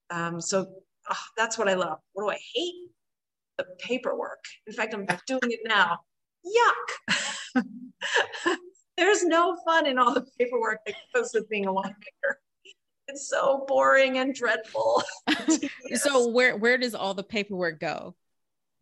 Um, 0.10 0.40
so 0.42 0.68
oh, 1.10 1.24
that's 1.36 1.58
what 1.58 1.68
I 1.68 1.74
love. 1.74 2.00
What 2.14 2.24
do 2.24 2.30
I 2.30 2.40
hate? 2.56 2.76
The 3.58 3.66
paperwork. 3.80 4.44
In 4.68 4.74
fact, 4.74 4.94
I'm 4.94 5.06
doing 5.28 5.52
it 5.52 5.60
now. 5.66 6.00
Yuck. 6.46 7.64
There's 8.98 9.24
no 9.24 9.58
fun 9.66 9.86
in 9.86 10.00
all 10.00 10.14
the 10.14 10.26
paperwork 10.40 10.80
that 10.86 10.96
goes 11.14 11.32
with 11.34 11.50
being 11.50 11.68
a 11.68 11.72
winemaker 11.72 12.36
it's 13.08 13.30
so 13.30 13.66
boring 13.68 14.18
and 14.18 14.34
dreadful. 14.34 15.04
So 15.96 16.28
where 16.28 16.58
where 16.58 16.78
does 16.78 16.94
all 16.94 17.14
the 17.14 17.24
paperwork 17.24 17.80
go? 17.80 18.14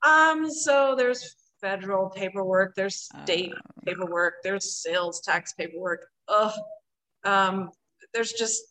Um, 0.04 0.50
so 0.50 0.96
there's 0.98 1.36
federal 1.62 2.10
paperwork, 2.10 2.74
there's 2.76 3.04
state 3.04 3.54
uh, 3.54 3.82
paperwork, 3.86 4.36
there's 4.44 4.82
sales 4.82 5.22
tax 5.22 5.54
paperwork. 5.54 6.08
Ugh. 6.28 6.52
Um, 7.24 7.70
there's 8.14 8.34
just 8.34 8.64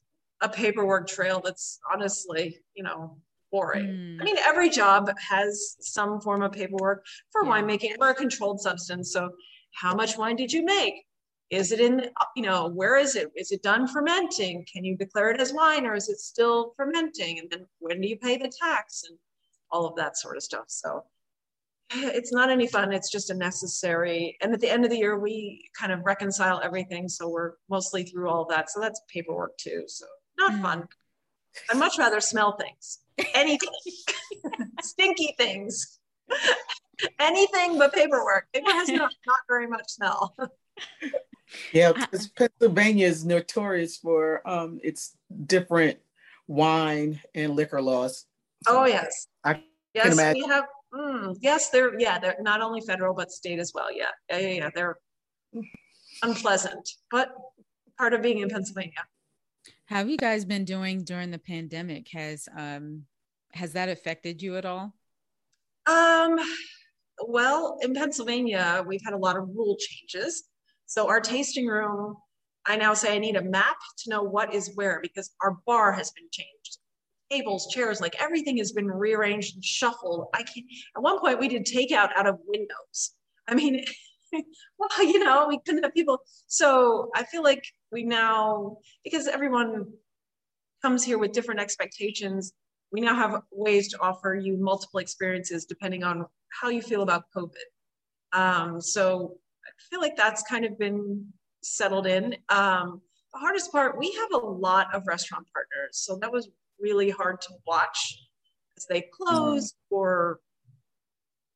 a 0.45 0.49
paperwork 0.49 1.09
trail 1.09 1.41
that's 1.45 1.79
honestly, 1.93 2.59
you 2.75 2.83
know, 2.83 3.19
boring. 3.51 3.87
Mm. 3.87 4.21
I 4.21 4.25
mean, 4.25 4.37
every 4.45 4.69
job 4.69 5.11
has 5.19 5.77
some 5.81 6.21
form 6.21 6.43
of 6.43 6.53
paperwork 6.53 7.05
for 7.33 7.45
yeah. 7.45 7.51
winemaking 7.53 7.95
or 8.01 8.11
a 8.11 8.15
controlled 8.15 8.61
substance. 8.61 9.13
So 9.13 9.31
how 9.75 9.95
much 9.95 10.19
wine 10.19 10.37
did 10.37 10.53
you 10.53 10.65
make? 10.65 10.95
is 11.51 11.73
it 11.73 11.81
in 11.81 12.11
you 12.35 12.43
know 12.43 12.69
where 12.69 12.97
is 12.97 13.17
it 13.17 13.31
is 13.37 13.53
it 13.53 13.63
done 13.63 13.87
fermenting 13.87 14.65
can 14.73 14.85
you 14.85 14.97
declare 14.97 15.31
it 15.31 15.41
as 15.41 15.53
wine 15.53 15.87
or 15.87 15.95
is 15.95 16.09
it 16.09 16.19
still 16.19 16.73
fermenting 16.77 17.39
and 17.39 17.51
then 17.51 17.67
when 17.81 18.01
do 18.01 18.09
you 18.09 18.17
pay 18.17 18.37
the 18.37 18.51
tax 18.61 19.05
and 19.09 19.19
all 19.71 19.87
of 19.87 19.95
that 19.97 20.17
sort 20.17 20.37
of 20.37 20.43
stuff 20.43 20.65
so 20.69 21.05
it's 21.91 22.33
not 22.33 22.51
any 22.51 22.67
fun 22.67 22.93
it's 22.93 23.11
just 23.11 23.31
a 23.31 23.35
necessary 23.35 24.37
and 24.41 24.53
at 24.55 24.61
the 24.61 24.71
end 24.71 24.85
of 24.85 24.91
the 24.91 24.97
year 24.97 25.19
we 25.19 25.69
kind 25.79 25.93
of 25.93 26.01
reconcile 26.05 26.61
everything 26.65 27.09
so 27.09 27.29
we're 27.29 27.53
mostly 27.69 28.05
through 28.05 28.29
all 28.29 28.47
that 28.47 28.71
so 28.71 28.81
that's 28.81 29.03
paperwork 29.13 29.57
too 29.59 29.85
so 29.87 30.07
not 30.39 30.53
mm. 30.53 30.63
fun 30.63 30.89
i'd 31.71 31.77
much 31.77 31.99
rather 31.99 32.21
smell 32.21 32.57
things 32.57 33.01
anything 33.35 33.71
stinky 34.83 35.35
things 35.39 36.01
anything 37.21 37.79
but 37.79 37.93
paperwork 37.93 38.47
it 38.53 38.63
has 38.71 38.89
not, 38.89 39.13
not 39.27 39.41
very 39.49 39.67
much 39.67 39.89
smell 39.89 40.37
yeah, 41.73 41.93
because 41.93 42.29
Pennsylvania 42.29 43.07
is 43.07 43.25
notorious 43.25 43.97
for 43.97 44.47
um, 44.49 44.81
its 44.83 45.17
different 45.47 45.99
wine 46.47 47.21
and 47.35 47.55
liquor 47.55 47.81
laws. 47.81 48.27
So 48.65 48.81
oh 48.81 48.87
yes, 48.87 49.29
I 49.45 49.63
yes, 49.95 50.17
we 50.35 50.43
have. 50.43 50.65
Mm, 50.95 51.37
yes, 51.41 51.71
they're 51.71 51.99
yeah, 51.99 52.19
they're 52.19 52.37
not 52.41 52.61
only 52.61 52.81
federal 52.81 53.15
but 53.15 53.31
state 53.31 53.59
as 53.59 53.73
well. 53.75 53.93
Yeah, 53.93 54.07
yeah, 54.31 54.39
yeah, 54.39 54.49
yeah. 54.49 54.71
They're 54.75 54.97
unpleasant, 56.23 56.89
but 57.11 57.35
part 57.99 58.15
of 58.15 58.23
being 58.23 58.39
in 58.39 58.49
Pennsylvania. 58.49 59.05
Have 59.87 60.09
you 60.09 60.17
guys 60.17 60.45
been 60.45 60.65
doing 60.65 61.05
during 61.05 61.31
the 61.31 61.39
pandemic? 61.39 62.09
Has 62.13 62.49
um 62.57 63.03
has 63.53 63.73
that 63.75 63.89
affected 63.89 64.43
you 64.43 64.57
at 64.57 64.65
all? 64.65 64.95
Um, 65.87 66.39
well, 67.27 67.79
in 67.83 67.95
Pennsylvania, 67.95 68.83
we've 68.87 69.03
had 69.05 69.15
a 69.15 69.19
lot 69.19 69.37
of 69.37 69.49
rule 69.55 69.77
changes. 69.79 70.45
So 70.87 71.09
our 71.09 71.21
tasting 71.21 71.67
room, 71.67 72.17
I 72.67 72.77
now 72.77 72.95
say 72.95 73.15
I 73.15 73.19
need 73.19 73.37
a 73.37 73.43
map 73.43 73.77
to 73.99 74.11
know 74.11 74.23
what 74.23 74.55
is 74.55 74.73
where 74.75 75.01
because 75.03 75.33
our 75.43 75.59
bar 75.67 75.93
has 75.93 76.11
been 76.13 76.29
changed. 76.33 76.79
Tables, 77.31 77.69
chairs, 77.73 78.01
like 78.01 78.21
everything 78.21 78.57
has 78.59 78.73
been 78.73 78.87
rearranged 78.87 79.55
and 79.55 79.65
shuffled. 79.65 80.27
I 80.35 80.43
can't. 80.43 80.67
At 80.97 81.03
one 81.03 81.21
point, 81.21 81.41
we 81.41 81.49
did 81.49 81.67
takeout 81.67 82.11
out 82.17 82.27
of 82.27 82.39
windows. 82.47 83.13
I 83.49 83.55
mean, 83.55 83.85
well, 84.79 85.07
you 85.07 85.23
know, 85.23 85.47
we 85.49 85.59
couldn't 85.65 85.83
have 85.83 85.95
people. 85.95 86.19
So 86.47 87.11
I 87.15 87.25
feel 87.25 87.43
like 87.43 87.65
we 87.93 88.05
now, 88.05 88.79
because 89.03 89.27
everyone 89.27 89.87
comes 90.83 91.05
here 91.05 91.19
with 91.19 91.33
different 91.33 91.61
expectations, 91.61 92.53
we 92.93 93.01
now 93.01 93.15
have 93.15 93.43
ways 93.51 93.89
to 93.89 94.01
offer 94.01 94.35
you 94.35 94.57
multiple 94.57 95.01
experiences 95.01 95.65
depending 95.65 96.05
on 96.05 96.27
how 96.61 96.69
you 96.69 96.83
feel 96.83 97.03
about 97.03 97.25
COVID. 97.37 97.51
Um, 98.33 98.81
so 98.81 99.37
I 99.65 99.71
feel 99.91 100.01
like 100.01 100.17
that's 100.17 100.43
kind 100.43 100.65
of 100.65 100.79
been 100.79 101.27
settled 101.63 102.07
in. 102.07 102.37
Um, 102.49 103.01
the 103.33 103.41
hardest 103.41 103.73
part, 103.73 103.99
we 103.99 104.13
have 104.13 104.43
a 104.43 104.47
lot 104.47 104.95
of 104.95 105.07
restaurant 105.07 105.47
partners. 105.53 105.93
So 105.93 106.19
that 106.21 106.33
was 106.33 106.49
really 106.79 107.11
hard 107.11 107.41
to 107.43 107.49
watch 107.67 108.19
as 108.77 108.87
they 108.87 109.09
closed 109.13 109.75
mm-hmm. 109.75 109.97
or 109.97 110.41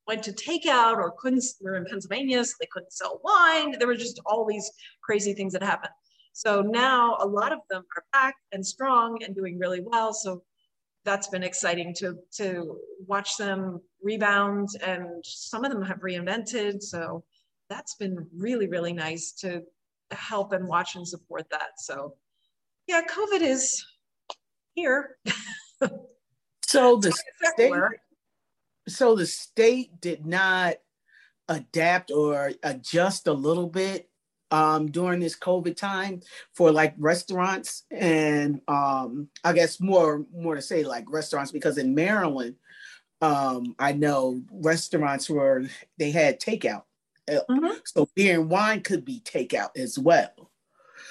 went 0.08 0.22
to 0.24 0.32
takeout 0.32 0.96
or 0.96 1.12
couldn't, 1.18 1.44
we 1.60 1.70
are 1.70 1.76
in 1.76 1.84
Pennsylvania, 1.84 2.44
so 2.44 2.54
they 2.58 2.68
couldn't 2.72 2.92
sell 2.92 3.20
wine. 3.22 3.78
There 3.78 3.86
were 3.86 3.94
just 3.94 4.18
all 4.26 4.44
these 4.46 4.68
crazy 5.02 5.34
things 5.34 5.52
that 5.52 5.62
happened. 5.62 5.92
So 6.32 6.62
now 6.62 7.18
a 7.20 7.26
lot 7.26 7.52
of 7.52 7.58
them 7.70 7.84
are 7.96 8.04
back 8.12 8.34
and 8.52 8.66
strong 8.66 9.22
and 9.22 9.34
doing 9.34 9.58
really 9.58 9.82
well. 9.84 10.12
So 10.14 10.42
that's 11.04 11.28
been 11.28 11.42
exciting 11.42 11.94
to 11.94 12.18
to 12.32 12.76
watch 13.06 13.36
them 13.36 13.80
rebound 14.02 14.68
and 14.84 15.24
some 15.24 15.64
of 15.64 15.72
them 15.72 15.82
have 15.82 16.00
reinvented 16.00 16.82
so 16.82 17.24
that's 17.70 17.94
been 17.94 18.26
really 18.36 18.66
really 18.68 18.92
nice 18.92 19.32
to 19.32 19.62
help 20.10 20.52
and 20.52 20.68
watch 20.68 20.96
and 20.96 21.08
support 21.08 21.48
that 21.50 21.70
so 21.78 22.14
yeah 22.86 23.00
covid 23.08 23.40
is 23.40 23.82
here 24.74 25.16
so 26.66 26.96
the 26.96 27.12
state 27.54 27.72
so 28.90 29.14
the 29.14 29.26
state 29.26 30.00
did 30.00 30.26
not 30.26 30.76
adapt 31.48 32.10
or 32.10 32.52
adjust 32.62 33.26
a 33.26 33.32
little 33.32 33.68
bit 33.68 34.08
um, 34.50 34.90
during 34.90 35.20
this 35.20 35.38
COVID 35.38 35.76
time 35.76 36.20
for 36.54 36.70
like 36.72 36.94
restaurants 36.98 37.84
and 37.90 38.60
um, 38.68 39.28
I 39.44 39.52
guess 39.52 39.80
more 39.80 40.24
more 40.34 40.54
to 40.54 40.62
say 40.62 40.84
like 40.84 41.10
restaurants 41.10 41.52
because 41.52 41.78
in 41.78 41.94
Maryland, 41.94 42.56
um, 43.20 43.74
I 43.78 43.92
know 43.92 44.42
restaurants 44.50 45.28
were 45.28 45.64
they 45.98 46.10
had 46.10 46.40
takeout, 46.40 46.84
uh, 47.28 47.40
mm-hmm. 47.50 47.78
so 47.84 48.08
beer 48.14 48.40
and 48.40 48.50
wine 48.50 48.80
could 48.80 49.04
be 49.04 49.20
takeout 49.20 49.76
as 49.76 49.98
well. 49.98 50.50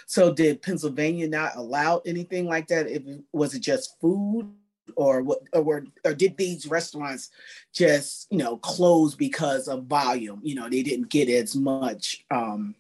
So 0.05 0.33
did 0.33 0.61
Pennsylvania 0.61 1.27
not 1.27 1.55
allow 1.55 2.01
anything 2.05 2.45
like 2.45 2.67
that? 2.67 2.87
If 2.87 3.03
was 3.33 3.53
it 3.53 3.59
just 3.59 3.99
food? 3.99 4.51
Or 4.95 5.21
what, 5.21 5.39
or, 5.53 5.61
were, 5.61 5.85
or 6.05 6.13
did 6.13 6.37
these 6.37 6.67
restaurants 6.67 7.29
just, 7.73 8.27
you 8.31 8.37
know, 8.37 8.57
close 8.57 9.15
because 9.15 9.67
of 9.67 9.85
volume? 9.85 10.39
You 10.43 10.55
know, 10.55 10.69
they 10.69 10.83
didn't 10.83 11.09
get 11.09 11.29
as 11.29 11.55
much 11.55 12.25
um, 12.31 12.75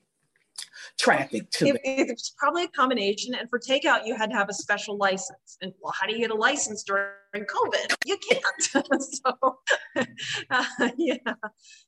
traffic 0.97 1.49
to 1.51 1.67
it, 1.67 1.75
it. 1.83 2.09
It's 2.09 2.33
probably 2.37 2.63
a 2.65 2.67
combination. 2.69 3.35
And 3.35 3.49
for 3.49 3.59
takeout, 3.59 4.05
you 4.05 4.15
had 4.15 4.29
to 4.29 4.35
have 4.35 4.49
a 4.49 4.53
special 4.53 4.97
license. 4.97 5.57
And 5.61 5.73
well, 5.81 5.93
how 5.99 6.07
do 6.07 6.13
you 6.13 6.19
get 6.19 6.31
a 6.31 6.35
license 6.35 6.83
during 6.83 7.11
COVID? 7.33 7.95
You 8.05 8.17
can't. 8.17 8.93
so, 9.01 9.57
uh, 10.49 10.89
yeah. 10.97 11.33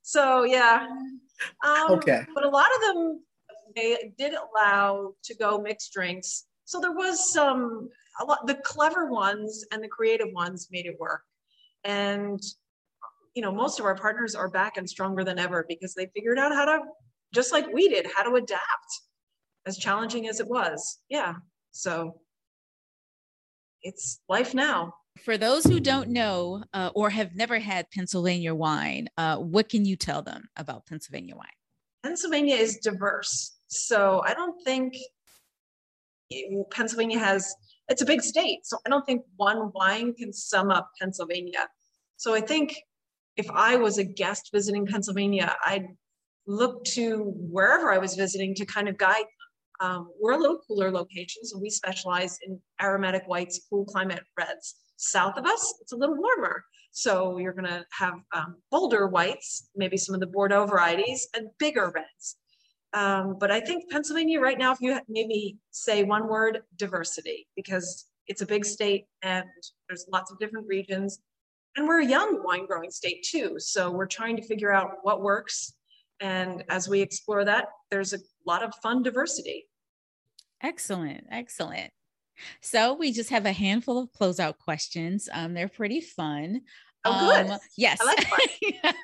So, 0.01 0.43
yeah. 0.43 0.87
Um, 1.65 1.91
okay. 1.91 2.25
But 2.33 2.43
a 2.43 2.49
lot 2.49 2.69
of 2.75 2.81
them, 2.81 3.23
they 3.75 4.13
did 4.17 4.33
allow 4.33 5.13
to 5.23 5.35
go 5.35 5.59
mixed 5.59 5.93
drinks. 5.93 6.45
So 6.69 6.79
there 6.79 6.91
was 6.91 7.33
some, 7.33 7.89
a 8.21 8.25
lot, 8.25 8.45
the 8.45 8.53
clever 8.63 9.07
ones 9.07 9.65
and 9.71 9.83
the 9.83 9.87
creative 9.87 10.27
ones 10.33 10.67
made 10.69 10.85
it 10.85 10.99
work. 10.99 11.23
And 11.83 12.39
you 13.33 13.41
know, 13.41 13.51
most 13.51 13.79
of 13.79 13.85
our 13.87 13.95
partners 13.95 14.35
are 14.35 14.51
back 14.51 14.77
and 14.77 14.87
stronger 14.87 15.23
than 15.23 15.39
ever 15.39 15.65
because 15.67 15.95
they 15.95 16.11
figured 16.13 16.37
out 16.37 16.53
how 16.53 16.65
to 16.65 16.81
just 17.33 17.51
like 17.51 17.65
we 17.73 17.89
did, 17.89 18.05
how 18.15 18.21
to 18.21 18.35
adapt, 18.35 19.01
as 19.65 19.79
challenging 19.79 20.27
as 20.27 20.39
it 20.39 20.47
was. 20.47 20.99
Yeah. 21.09 21.33
So 21.71 22.19
it's 23.81 24.19
life 24.29 24.53
now. 24.53 24.93
For 25.17 25.39
those 25.39 25.63
who 25.63 25.79
don't 25.79 26.09
know 26.09 26.63
uh, 26.71 26.91
or 26.93 27.09
have 27.09 27.35
never 27.35 27.57
had 27.57 27.89
Pennsylvania 27.89 28.53
wine, 28.53 29.09
uh, 29.17 29.37
what 29.37 29.69
can 29.69 29.85
you 29.85 29.95
tell 29.95 30.21
them 30.21 30.47
about 30.55 30.85
Pennsylvania 30.85 31.35
wine? 31.35 31.47
Pennsylvania 32.03 32.57
is 32.57 32.77
diverse. 32.77 33.57
So 33.69 34.21
I 34.23 34.35
don't 34.35 34.63
think 34.63 34.93
Pennsylvania 36.71 37.19
has, 37.19 37.53
it's 37.87 38.01
a 38.01 38.05
big 38.05 38.21
state. 38.21 38.59
So 38.63 38.77
I 38.85 38.89
don't 38.89 39.05
think 39.05 39.23
one 39.37 39.71
wine 39.73 40.13
can 40.13 40.33
sum 40.33 40.71
up 40.71 40.89
Pennsylvania. 40.99 41.67
So 42.17 42.33
I 42.33 42.41
think 42.41 42.75
if 43.37 43.49
I 43.51 43.75
was 43.75 43.97
a 43.97 44.03
guest 44.03 44.49
visiting 44.53 44.85
Pennsylvania, 44.85 45.55
I'd 45.65 45.87
look 46.47 46.83
to 46.83 47.33
wherever 47.35 47.91
I 47.91 47.97
was 47.97 48.15
visiting 48.15 48.55
to 48.55 48.65
kind 48.65 48.89
of 48.89 48.97
guide 48.97 49.25
um, 49.79 50.11
we're 50.19 50.33
a 50.33 50.37
little 50.37 50.59
cooler 50.67 50.91
location, 50.91 51.45
so 51.45 51.57
we 51.57 51.69
specialize 51.69 52.37
in 52.45 52.59
aromatic 52.81 53.23
whites, 53.27 53.61
cool 53.69 53.85
climate 53.85 54.23
reds. 54.37 54.75
South 54.97 55.37
of 55.37 55.45
us, 55.45 55.75
it's 55.81 55.93
a 55.93 55.95
little 55.95 56.17
warmer. 56.17 56.63
So 56.91 57.37
you're 57.37 57.53
going 57.53 57.69
to 57.69 57.85
have 57.97 58.15
um, 58.33 58.57
bolder 58.71 59.07
whites, 59.07 59.69
maybe 59.75 59.95
some 59.95 60.15
of 60.15 60.21
the 60.21 60.27
Bordeaux 60.27 60.65
varieties, 60.65 61.27
and 61.33 61.47
bigger 61.59 61.91
reds. 61.95 62.37
Um, 62.93 63.37
but 63.39 63.51
I 63.51 63.59
think 63.59 63.89
Pennsylvania 63.91 64.39
right 64.39 64.57
now, 64.57 64.71
if 64.71 64.81
you 64.81 64.99
maybe 65.07 65.57
say 65.71 66.03
one 66.03 66.27
word, 66.27 66.61
diversity, 66.75 67.47
because 67.55 68.05
it's 68.27 68.41
a 68.41 68.45
big 68.45 68.65
state 68.65 69.05
and 69.21 69.45
there's 69.87 70.05
lots 70.11 70.31
of 70.31 70.39
different 70.39 70.67
regions. 70.67 71.19
And 71.75 71.87
we're 71.87 72.01
a 72.01 72.05
young 72.05 72.43
wine 72.43 72.65
growing 72.65 72.89
state 72.89 73.23
too. 73.23 73.55
So 73.57 73.91
we're 73.91 74.07
trying 74.07 74.35
to 74.37 74.43
figure 74.43 74.71
out 74.71 74.97
what 75.03 75.21
works 75.21 75.73
and 76.19 76.63
as 76.69 76.89
we 76.89 77.01
explore 77.01 77.45
that, 77.45 77.67
there's 77.91 78.13
a 78.13 78.19
lot 78.45 78.63
of 78.63 78.73
fun 78.81 79.03
diversity. 79.03 79.67
Excellent. 80.61 81.25
Excellent. 81.31 81.91
So 82.61 82.93
we 82.93 83.11
just 83.11 83.29
have 83.29 83.45
a 83.45 83.51
handful 83.51 83.97
of 83.97 84.11
closeout 84.11 84.57
questions. 84.57 85.29
Um, 85.31 85.53
they're 85.53 85.69
pretty 85.69 86.01
fun. 86.01 86.61
Oh, 87.05 87.29
good. 87.29 87.51
Um, 87.51 87.59
yes. 87.77 87.99
Like 88.03 88.25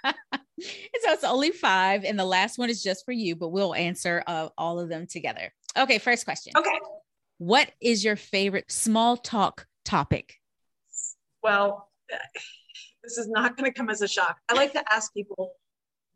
so 0.60 1.12
it's 1.12 1.24
only 1.24 1.52
five, 1.52 2.04
and 2.04 2.18
the 2.18 2.26
last 2.26 2.58
one 2.58 2.70
is 2.70 2.82
just 2.82 3.06
for 3.06 3.12
you, 3.12 3.36
but 3.36 3.50
we'll 3.50 3.76
answer 3.76 4.24
uh, 4.28 4.50
all 4.58 4.80
of 4.80 4.90
them 4.90 5.08
together. 5.08 5.54
Okay. 5.78 5.98
First 5.98 6.26
question. 6.26 6.54
Okay. 6.58 6.80
What 7.38 7.72
is 7.82 8.04
your 8.04 8.16
favorite 8.16 8.72
small 8.72 9.18
talk 9.18 9.68
topic? 9.84 10.36
Well, 11.44 11.90
this 13.04 13.18
is 13.18 13.28
not 13.28 13.58
going 13.58 13.72
to 13.72 13.78
come 13.78 13.90
as 13.90 14.02
a 14.02 14.08
shock. 14.08 14.38
I 14.50 14.54
like 14.54 14.74
to 14.74 14.84
ask 14.94 15.14
people 15.14 15.54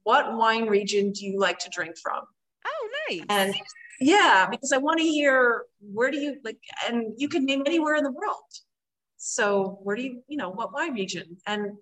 what 0.04 0.36
wine 0.36 0.67
region 0.67 1.12
do 1.12 1.25
you 1.25 1.39
like 1.39 1.60
to 1.60 1.69
drink 1.69 1.97
from? 2.02 2.21
Oh, 2.65 2.89
nice. 3.10 3.21
And 3.30 3.54
yeah, 3.99 4.47
because 4.49 4.71
I 4.71 4.78
want 4.78 4.99
to 4.99 5.06
hear 5.06 5.65
where 5.82 6.10
do 6.10 6.17
you 6.17 6.38
like, 6.43 6.58
and 6.88 7.13
you 7.17 7.28
can 7.28 7.45
name 7.45 7.63
anywhere 7.65 7.95
in 7.95 8.04
the 8.04 8.12
world. 8.12 8.38
So 9.17 9.80
where 9.84 9.95
do 9.95 10.04
you, 10.04 10.23
you 10.28 10.38
know, 10.38 10.49
what 10.49 10.73
wine 10.73 10.93
region? 10.93 11.38
And, 11.45 11.73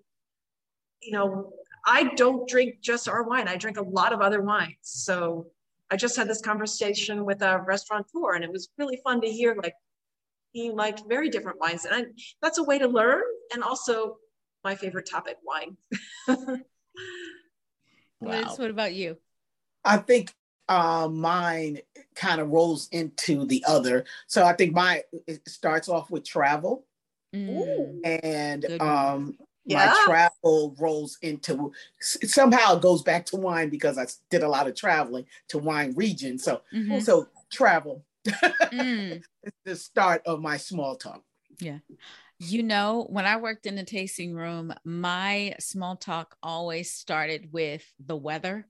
you 1.00 1.12
know, 1.12 1.52
I 1.88 2.14
don't 2.14 2.46
drink 2.46 2.82
just 2.82 3.08
our 3.08 3.22
wine. 3.22 3.48
I 3.48 3.56
drink 3.56 3.78
a 3.78 3.82
lot 3.82 4.12
of 4.12 4.20
other 4.20 4.42
wines. 4.42 4.76
So 4.82 5.46
I 5.90 5.96
just 5.96 6.16
had 6.18 6.28
this 6.28 6.42
conversation 6.42 7.24
with 7.24 7.40
a 7.40 7.62
restaurateur 7.66 8.34
and 8.34 8.44
it 8.44 8.52
was 8.52 8.68
really 8.76 9.00
fun 9.02 9.22
to 9.22 9.26
hear 9.26 9.54
like 9.54 9.72
he 10.52 10.70
liked 10.70 11.04
very 11.08 11.30
different 11.30 11.58
wines. 11.58 11.86
And 11.86 11.94
I, 11.94 12.04
that's 12.42 12.58
a 12.58 12.62
way 12.62 12.78
to 12.78 12.86
learn. 12.86 13.22
And 13.54 13.62
also 13.62 14.18
my 14.62 14.74
favorite 14.74 15.08
topic, 15.10 15.38
wine. 15.42 15.76
Wow. 18.20 18.30
Liz, 18.30 18.58
what 18.58 18.70
about 18.70 18.94
you? 18.94 19.16
I 19.84 19.98
think 19.98 20.32
uh, 20.68 21.08
mine 21.10 21.78
kind 22.14 22.40
of 22.40 22.50
rolls 22.50 22.88
into 22.90 23.46
the 23.46 23.64
other. 23.66 24.04
So 24.26 24.44
I 24.44 24.54
think 24.54 24.74
mine 24.74 25.02
it 25.26 25.48
starts 25.48 25.88
off 25.88 26.10
with 26.10 26.24
travel, 26.24 26.84
mm. 27.34 28.00
and 28.04 28.82
um, 28.82 29.38
yeah. 29.68 29.86
my 29.86 30.02
travel 30.04 30.74
rolls 30.78 31.18
into 31.22 31.72
somehow 32.00 32.76
it 32.76 32.82
goes 32.82 33.02
back 33.02 33.26
to 33.26 33.36
wine 33.36 33.68
because 33.68 33.98
I 33.98 34.06
did 34.30 34.42
a 34.42 34.48
lot 34.48 34.66
of 34.66 34.74
traveling 34.74 35.26
to 35.48 35.58
wine 35.58 35.92
region. 35.94 36.38
So 36.38 36.62
mm-hmm. 36.74 37.00
so 37.00 37.28
travel, 37.50 38.04
mm. 38.26 39.22
the 39.64 39.76
start 39.76 40.22
of 40.26 40.40
my 40.40 40.56
small 40.56 40.96
talk. 40.96 41.22
Yeah. 41.60 41.78
You 42.38 42.62
know, 42.62 43.06
when 43.10 43.26
I 43.26 43.36
worked 43.36 43.66
in 43.66 43.74
the 43.74 43.84
tasting 43.84 44.32
room, 44.32 44.72
my 44.84 45.54
small 45.58 45.96
talk 45.96 46.36
always 46.42 46.90
started 46.90 47.52
with 47.52 47.84
the 48.04 48.16
weather. 48.16 48.66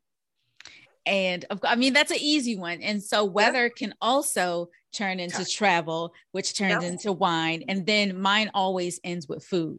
And 1.05 1.45
of, 1.51 1.61
I 1.63 1.77
mean, 1.77 1.93
that's 1.93 2.11
an 2.11 2.19
easy 2.21 2.57
one. 2.57 2.83
And 2.83 3.03
so 3.03 3.25
weather 3.25 3.65
yeah. 3.65 3.73
can 3.77 3.95
also 4.01 4.71
turn 4.93 5.21
into 5.21 5.45
travel, 5.45 6.13
which 6.33 6.57
turns 6.57 6.83
yep. 6.83 6.93
into 6.93 7.13
wine. 7.13 7.65
And 7.69 7.87
then 7.87 8.19
mine 8.19 8.51
always 8.55 9.01
ends 9.05 9.29
with 9.29 9.45
food. 9.45 9.79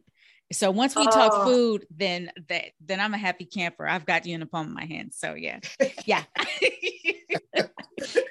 So 0.52 0.70
once 0.70 0.96
we 0.96 1.06
oh. 1.06 1.10
talk 1.10 1.44
food, 1.44 1.86
then 1.96 2.30
that 2.48 2.64
then 2.84 3.00
I'm 3.00 3.14
a 3.14 3.18
happy 3.18 3.44
camper. 3.44 3.86
I've 3.86 4.04
got 4.04 4.26
you 4.26 4.34
in 4.34 4.40
the 4.40 4.46
palm 4.46 4.66
of 4.66 4.72
my 4.72 4.84
hand. 4.84 5.14
So 5.14 5.34
yeah. 5.34 5.60
Yeah. 6.04 6.24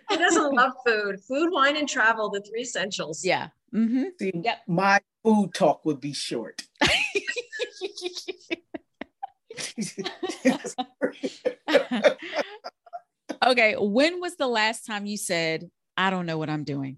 Who 0.10 0.18
doesn't 0.18 0.54
love 0.54 0.74
food? 0.86 1.22
Food, 1.22 1.50
wine, 1.52 1.78
and 1.78 1.88
travel, 1.88 2.30
the 2.30 2.42
three 2.42 2.62
essentials. 2.62 3.24
Yeah. 3.24 3.50
Mm-hmm. 3.74 4.04
See, 4.20 4.32
yep. 4.44 4.60
My 4.68 5.00
food 5.24 5.54
talk 5.54 5.86
would 5.86 6.02
be 6.02 6.14
short. 6.14 6.64
okay. 13.46 13.76
When 13.78 14.20
was 14.20 14.36
the 14.36 14.48
last 14.48 14.86
time 14.86 15.06
you 15.06 15.18
said, 15.18 15.70
I 15.96 16.10
don't 16.10 16.26
know 16.26 16.38
what 16.38 16.50
I'm 16.50 16.64
doing? 16.64 16.98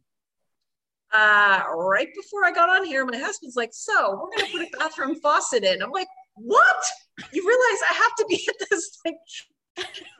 Uh, 1.13 1.63
right 1.75 2.07
before 2.15 2.45
I 2.45 2.51
got 2.51 2.69
on 2.69 2.85
here, 2.85 3.05
my 3.05 3.17
husband's 3.17 3.55
like, 3.55 3.71
So 3.73 4.11
we're 4.11 4.37
going 4.37 4.51
to 4.51 4.57
put 4.57 4.67
a 4.67 4.77
bathroom 4.77 5.15
faucet 5.15 5.63
in. 5.63 5.81
I'm 5.81 5.91
like, 5.91 6.07
What? 6.35 6.83
You 7.33 7.45
realize 7.45 7.81
I 7.89 7.93
have 7.93 8.15
to 8.17 8.25
be 8.29 8.47
at 8.49 8.67
this 8.69 8.97
thing? 9.03 9.17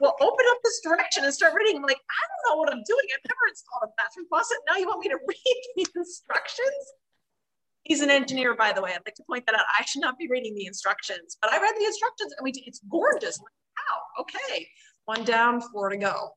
Well, 0.00 0.16
open 0.20 0.44
up 0.50 0.58
this 0.64 0.80
direction 0.80 1.24
and 1.24 1.32
start 1.32 1.54
reading. 1.54 1.76
I'm 1.76 1.82
like, 1.82 1.98
I 1.98 2.22
don't 2.28 2.50
know 2.50 2.60
what 2.60 2.72
I'm 2.72 2.82
doing. 2.86 3.04
I've 3.14 3.28
never 3.28 3.46
installed 3.48 3.82
a 3.84 3.92
bathroom 3.96 4.26
faucet. 4.30 4.56
Now 4.68 4.76
you 4.76 4.86
want 4.86 5.00
me 5.00 5.08
to 5.08 5.18
read 5.28 5.62
the 5.76 5.86
instructions? 5.96 6.84
He's 7.84 8.00
an 8.00 8.10
engineer, 8.10 8.54
by 8.54 8.72
the 8.72 8.80
way. 8.80 8.90
I'd 8.90 9.02
like 9.04 9.14
to 9.16 9.24
point 9.28 9.44
that 9.46 9.54
out. 9.54 9.64
I 9.78 9.84
should 9.84 10.00
not 10.02 10.16
be 10.16 10.28
reading 10.28 10.54
the 10.54 10.66
instructions, 10.66 11.36
but 11.40 11.52
I 11.52 11.60
read 11.60 11.74
the 11.78 11.84
instructions 11.84 12.32
and 12.38 12.44
we 12.44 12.52
it's 12.66 12.80
gorgeous. 12.88 13.38
I'm 13.38 13.44
like, 13.44 13.52
wow, 13.76 14.22
okay. 14.22 14.68
One 15.04 15.24
down, 15.24 15.60
four 15.60 15.88
to 15.88 15.96
go. 15.96 16.30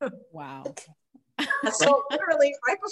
wow. 0.32 0.64
so 1.72 2.02
literally 2.10 2.54
right 2.66 2.78
before 2.78 2.88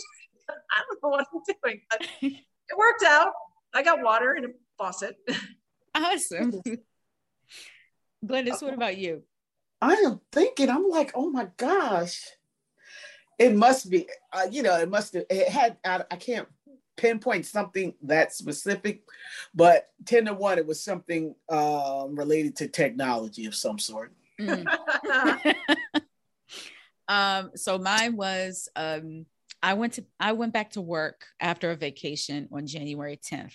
I 0.71 0.83
don't 0.89 1.03
know 1.03 1.09
what 1.09 1.27
I'm 1.33 1.43
doing, 1.63 1.81
but 1.91 2.07
it 2.23 2.79
worked 2.79 3.05
out. 3.05 3.33
I 3.75 3.83
got 3.83 4.03
water 4.03 4.35
in 4.35 4.45
a 4.45 4.49
faucet. 4.77 5.17
Awesome. 5.95 6.63
Glennis, 8.25 8.63
what 8.63 8.75
about 8.75 8.99
you? 8.99 9.23
I 9.81 9.95
am 9.95 10.21
thinking, 10.33 10.71
I'm 10.71 10.89
like, 10.89 11.13
oh 11.15 11.31
my 11.31 11.49
gosh. 11.57 12.21
It 13.39 13.55
must 13.55 13.89
be, 13.89 14.09
uh, 14.33 14.49
you 14.51 14.63
know, 14.63 14.77
it 14.77 14.91
must 14.91 15.15
have, 15.15 15.25
it 15.31 15.49
had, 15.49 15.77
I, 15.85 16.03
I 16.11 16.17
can't 16.17 16.49
pinpoint 16.97 17.47
something 17.47 17.95
that 18.03 18.35
specific, 18.35 19.03
but 19.55 19.89
10 20.07 20.27
to 20.27 20.35
1, 20.35 20.59
it 20.59 20.67
was 20.67 20.83
something 20.83 21.35
um, 21.49 22.17
related 22.17 22.57
to 22.57 22.69
technology 22.69 23.47
of 23.47 23.55
some 23.55 23.79
sort. 23.79 24.13
Mm. 24.41 24.67
um, 27.09 27.51
so 27.55 27.79
mine 27.79 28.17
was 28.17 28.69
um, 28.75 29.27
I 29.63 29.75
went 29.75 29.95
to 29.95 30.05
I 30.21 30.33
went 30.33 30.53
back 30.53 30.71
to 30.73 30.81
work 30.81 31.25
after 31.41 31.71
a 31.71 31.77
vacation 31.77 32.49
on 32.53 32.67
January 32.67 33.19
10th. 33.19 33.55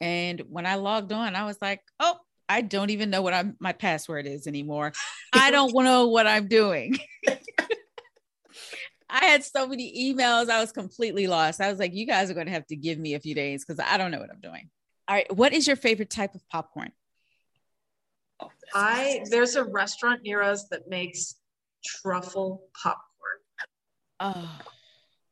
And 0.00 0.40
when 0.48 0.64
I 0.66 0.76
logged 0.76 1.12
on, 1.12 1.34
I 1.34 1.44
was 1.44 1.58
like, 1.60 1.80
oh, 1.98 2.16
I 2.48 2.60
don't 2.60 2.90
even 2.90 3.10
know 3.10 3.22
what 3.22 3.34
I'm 3.34 3.56
my 3.60 3.72
password 3.72 4.26
is 4.26 4.46
anymore. 4.46 4.92
I 5.32 5.50
don't 5.50 5.74
know 5.84 6.08
what 6.08 6.26
I'm 6.26 6.48
doing. 6.48 6.98
I 9.10 9.24
had 9.24 9.42
so 9.42 9.66
many 9.66 10.14
emails. 10.14 10.50
I 10.50 10.60
was 10.60 10.70
completely 10.70 11.26
lost. 11.26 11.60
I 11.60 11.70
was 11.70 11.78
like, 11.78 11.94
you 11.94 12.06
guys 12.06 12.30
are 12.30 12.34
going 12.34 12.46
to 12.46 12.52
have 12.52 12.66
to 12.66 12.76
give 12.76 12.98
me 12.98 13.14
a 13.14 13.20
few 13.20 13.34
days 13.34 13.64
because 13.64 13.82
I 13.84 13.96
don't 13.96 14.10
know 14.10 14.18
what 14.18 14.30
I'm 14.30 14.40
doing. 14.40 14.68
All 15.08 15.16
right. 15.16 15.34
What 15.34 15.54
is 15.54 15.66
your 15.66 15.76
favorite 15.76 16.10
type 16.10 16.34
of 16.34 16.46
popcorn? 16.50 16.92
I 18.74 19.24
there's 19.30 19.56
a 19.56 19.64
restaurant 19.64 20.22
near 20.22 20.42
us 20.42 20.68
that 20.70 20.88
makes 20.88 21.36
truffle 21.84 22.64
popcorn. 22.80 23.38
Oh. 24.20 24.60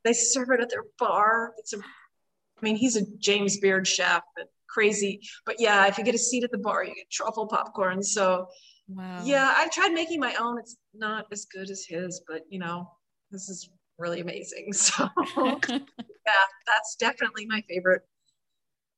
They 0.07 0.13
serve 0.13 0.51
it 0.51 0.61
at 0.61 0.69
their 0.69 0.85
bar. 0.97 1.51
It's 1.57 1.73
a 1.73 1.79
I 1.79 2.61
mean, 2.61 2.77
he's 2.77 2.95
a 2.95 3.01
James 3.17 3.59
Beard 3.59 3.85
chef, 3.85 4.23
but 4.37 4.45
crazy. 4.69 5.19
But 5.45 5.57
yeah, 5.59 5.85
if 5.87 5.97
you 5.97 6.05
get 6.05 6.15
a 6.15 6.17
seat 6.17 6.45
at 6.45 6.51
the 6.51 6.57
bar, 6.57 6.85
you 6.85 6.95
get 6.95 7.09
truffle 7.11 7.45
popcorn. 7.45 8.01
So 8.01 8.47
wow. 8.87 9.21
yeah, 9.25 9.53
I've 9.57 9.69
tried 9.69 9.91
making 9.91 10.21
my 10.21 10.33
own. 10.35 10.59
It's 10.59 10.77
not 10.93 11.25
as 11.29 11.43
good 11.43 11.69
as 11.69 11.85
his, 11.85 12.21
but 12.25 12.43
you 12.49 12.57
know, 12.57 12.89
this 13.31 13.49
is 13.49 13.69
really 13.99 14.21
amazing. 14.21 14.71
So 14.73 15.09
yeah, 15.37 16.45
that's 16.65 16.95
definitely 16.97 17.45
my 17.45 17.61
favorite. 17.67 18.03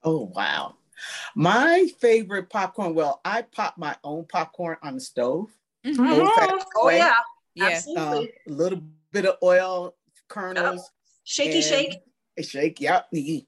Oh 0.03 0.31
wow. 0.35 0.75
My 1.35 1.87
favorite 1.99 2.51
popcorn. 2.51 2.93
Well, 2.93 3.19
I 3.25 3.41
pop 3.41 3.79
my 3.79 3.95
own 4.03 4.27
popcorn 4.31 4.77
on 4.83 4.93
the 4.93 5.01
stove. 5.01 5.49
Mm-hmm. 5.83 6.59
Oh 6.77 6.89
yeah, 6.91 7.15
yeah. 7.55 7.65
Absolutely. 7.65 8.29
Uh, 8.47 8.51
a 8.51 8.53
little 8.53 8.83
bit 9.11 9.25
of 9.25 9.37
oil 9.41 9.95
kernels. 10.27 10.91
Shaky 11.29 11.61
shake. 11.61 11.99
Shake. 12.41 12.81
Yep. 12.81 13.09
Yep. 13.11 13.43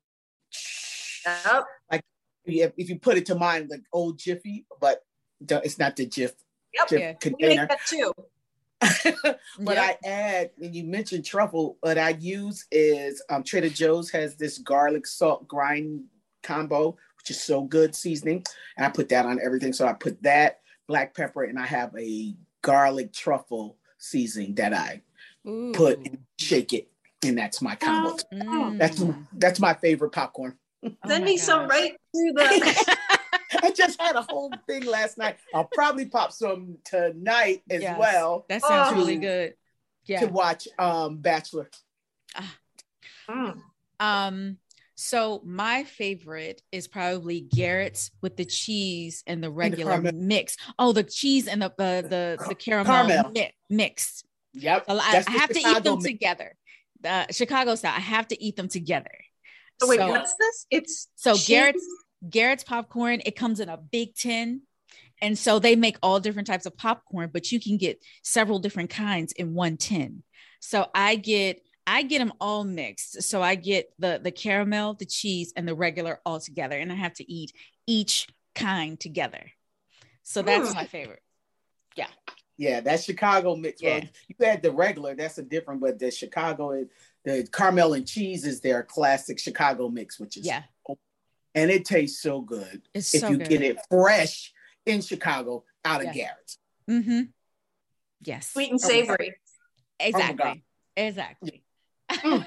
Like 1.91 2.03
if 2.45 2.89
you 2.89 2.99
put 2.99 3.17
it 3.17 3.25
to 3.25 3.33
mind, 3.33 3.71
like 3.71 3.81
old 3.91 4.19
Jiffy, 4.19 4.67
but 4.79 4.99
it's 5.49 5.79
not 5.79 5.95
the 5.95 6.05
Jif. 6.05 6.33
Yep. 6.75 6.91
Yeah. 6.91 7.13
container. 7.13 7.49
We 7.49 7.57
make 7.57 7.69
that 7.69 7.79
too. 7.87 8.13
but 9.59 9.77
yep. 9.77 9.97
I 10.03 10.07
add, 10.07 10.51
when 10.57 10.75
you 10.75 10.83
mentioned 10.83 11.25
truffle, 11.25 11.77
what 11.81 11.97
I 11.97 12.09
use 12.09 12.67
is 12.71 13.23
um, 13.31 13.41
Trader 13.41 13.69
Joe's 13.69 14.11
has 14.11 14.35
this 14.35 14.59
garlic 14.59 15.07
salt 15.07 15.47
grind 15.47 16.03
combo, 16.43 16.95
which 17.17 17.31
is 17.31 17.41
so 17.41 17.63
good 17.63 17.95
seasoning. 17.95 18.45
And 18.77 18.85
I 18.85 18.89
put 18.89 19.09
that 19.09 19.25
on 19.25 19.39
everything. 19.43 19.73
So 19.73 19.87
I 19.87 19.93
put 19.93 20.21
that, 20.21 20.59
black 20.87 21.15
pepper, 21.15 21.45
and 21.45 21.57
I 21.57 21.65
have 21.65 21.95
a 21.97 22.35
garlic 22.61 23.11
truffle 23.11 23.77
seasoning 23.97 24.53
that 24.55 24.71
I 24.71 25.01
Ooh. 25.47 25.71
put 25.73 25.97
and 25.97 26.19
shake 26.37 26.73
it. 26.73 26.87
And 27.23 27.37
that's 27.37 27.61
my 27.61 27.75
combo. 27.75 28.17
Mm. 28.33 28.77
That's 28.77 29.03
that's 29.33 29.59
my 29.59 29.73
favorite 29.73 30.11
popcorn. 30.11 30.57
Send 30.83 31.23
oh 31.23 31.25
me 31.25 31.37
gosh. 31.37 31.45
some 31.45 31.67
right 31.67 31.93
through 32.13 32.33
the 32.33 32.97
I 33.63 33.71
just 33.71 34.01
had 34.01 34.15
a 34.15 34.23
whole 34.23 34.51
thing 34.67 34.85
last 34.85 35.17
night. 35.17 35.37
I'll 35.53 35.69
probably 35.71 36.05
pop 36.05 36.31
some 36.31 36.77
tonight 36.83 37.61
as 37.69 37.81
yes, 37.81 37.99
well. 37.99 38.45
That 38.49 38.63
sounds 38.63 38.95
really 38.95 39.17
good. 39.17 39.53
Yeah. 40.05 40.21
To 40.21 40.27
watch 40.27 40.67
um 40.79 41.17
Bachelor. 41.17 41.69
Uh, 43.27 43.53
um 43.99 44.57
so 44.95 45.41
my 45.43 45.83
favorite 45.83 46.61
is 46.71 46.87
probably 46.87 47.41
Garrett's 47.41 48.11
with 48.21 48.37
the 48.37 48.45
cheese 48.45 49.23
and 49.25 49.43
the 49.43 49.49
regular 49.49 49.93
and 49.93 50.05
the 50.05 50.13
mix. 50.13 50.57
Oh, 50.77 50.93
the 50.93 51.03
cheese 51.03 51.47
and 51.47 51.61
the 51.61 51.71
uh, 51.71 52.01
the 52.01 52.37
the 52.47 52.55
caramel, 52.55 53.07
caramel. 53.07 53.31
Mi- 53.31 53.51
mix. 53.69 54.23
Yep. 54.53 54.85
So 54.87 54.97
I, 54.97 55.23
I 55.25 55.31
have 55.31 55.49
to 55.49 55.59
eat 55.59 55.83
them 55.83 55.95
mix. 55.95 56.05
together. 56.05 56.55
The 57.01 57.27
Chicago 57.31 57.75
style. 57.75 57.93
I 57.95 57.99
have 57.99 58.27
to 58.29 58.43
eat 58.43 58.55
them 58.55 58.67
together. 58.67 59.11
So 59.81 59.87
wait, 59.87 59.99
so, 59.99 60.07
what's 60.09 60.35
this? 60.35 60.67
It's 60.69 61.07
so 61.15 61.33
cheese? 61.33 61.47
Garrett's 61.47 61.87
Garrett's 62.29 62.63
popcorn. 62.63 63.21
It 63.25 63.35
comes 63.35 63.59
in 63.59 63.69
a 63.69 63.77
big 63.77 64.15
tin. 64.15 64.61
And 65.21 65.37
so 65.37 65.59
they 65.59 65.75
make 65.75 65.97
all 66.01 66.19
different 66.19 66.47
types 66.47 66.65
of 66.65 66.75
popcorn, 66.75 67.29
but 67.31 67.51
you 67.51 67.59
can 67.59 67.77
get 67.77 68.03
several 68.23 68.59
different 68.59 68.89
kinds 68.89 69.31
in 69.33 69.53
one 69.53 69.77
tin. 69.77 70.23
So 70.59 70.87
I 70.93 71.15
get 71.15 71.61
I 71.87 72.03
get 72.03 72.19
them 72.19 72.33
all 72.39 72.63
mixed. 72.63 73.23
So 73.23 73.41
I 73.41 73.55
get 73.55 73.91
the 73.99 74.19
the 74.21 74.31
caramel, 74.31 74.95
the 74.95 75.05
cheese, 75.05 75.53
and 75.55 75.67
the 75.67 75.75
regular 75.75 76.19
all 76.25 76.39
together, 76.39 76.77
and 76.77 76.91
I 76.91 76.95
have 76.95 77.13
to 77.15 77.31
eat 77.31 77.53
each 77.87 78.27
kind 78.55 78.99
together. 78.99 79.51
So 80.23 80.41
that's 80.41 80.69
hmm. 80.69 80.75
my 80.75 80.85
favorite. 80.85 81.21
Yeah. 81.95 82.07
Yeah, 82.61 82.79
that's 82.79 83.05
Chicago 83.05 83.55
mix. 83.55 83.81
Yeah. 83.81 84.01
Well, 84.01 84.03
you 84.27 84.45
had 84.45 84.61
the 84.61 84.71
regular, 84.71 85.15
that's 85.15 85.39
a 85.39 85.41
different, 85.41 85.81
but 85.81 85.97
the 85.97 86.11
Chicago, 86.11 86.85
the 87.25 87.47
caramel 87.51 87.95
and 87.95 88.07
cheese 88.07 88.45
is 88.45 88.61
their 88.61 88.83
classic 88.83 89.39
Chicago 89.39 89.89
mix, 89.89 90.19
which 90.19 90.37
is 90.37 90.45
yeah. 90.45 90.61
And 91.55 91.71
it 91.71 91.85
tastes 91.85 92.21
so 92.21 92.39
good 92.39 92.83
it's 92.93 93.15
if 93.15 93.21
so 93.21 93.29
you 93.29 93.37
good. 93.37 93.49
get 93.49 93.61
it 93.63 93.79
fresh 93.89 94.53
in 94.85 95.01
Chicago 95.01 95.63
out 95.83 96.01
of 96.01 96.07
yeah. 96.07 96.13
Garrett's. 96.13 96.59
Mm-hmm. 96.87 97.21
Yes. 98.25 98.51
Sweet 98.51 98.69
and 98.69 98.79
savory. 98.79 99.33
Exactly. 99.99 100.63
Oh 100.63 101.01
exactly. 101.03 101.63
Mm. 102.11 102.45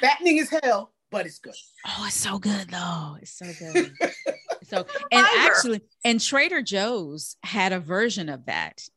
Fattening 0.00 0.38
as 0.38 0.48
hell, 0.48 0.94
but 1.10 1.26
it's 1.26 1.38
good. 1.38 1.52
Oh, 1.86 2.04
it's 2.06 2.16
so 2.16 2.38
good 2.38 2.70
though. 2.70 3.18
It's 3.20 3.32
so 3.32 3.44
good. 3.58 3.92
so 4.62 4.86
and 5.12 5.26
actually, 5.38 5.82
and 6.02 6.18
Trader 6.18 6.62
Joe's 6.62 7.36
had 7.42 7.74
a 7.74 7.78
version 7.78 8.30
of 8.30 8.46
that. 8.46 8.88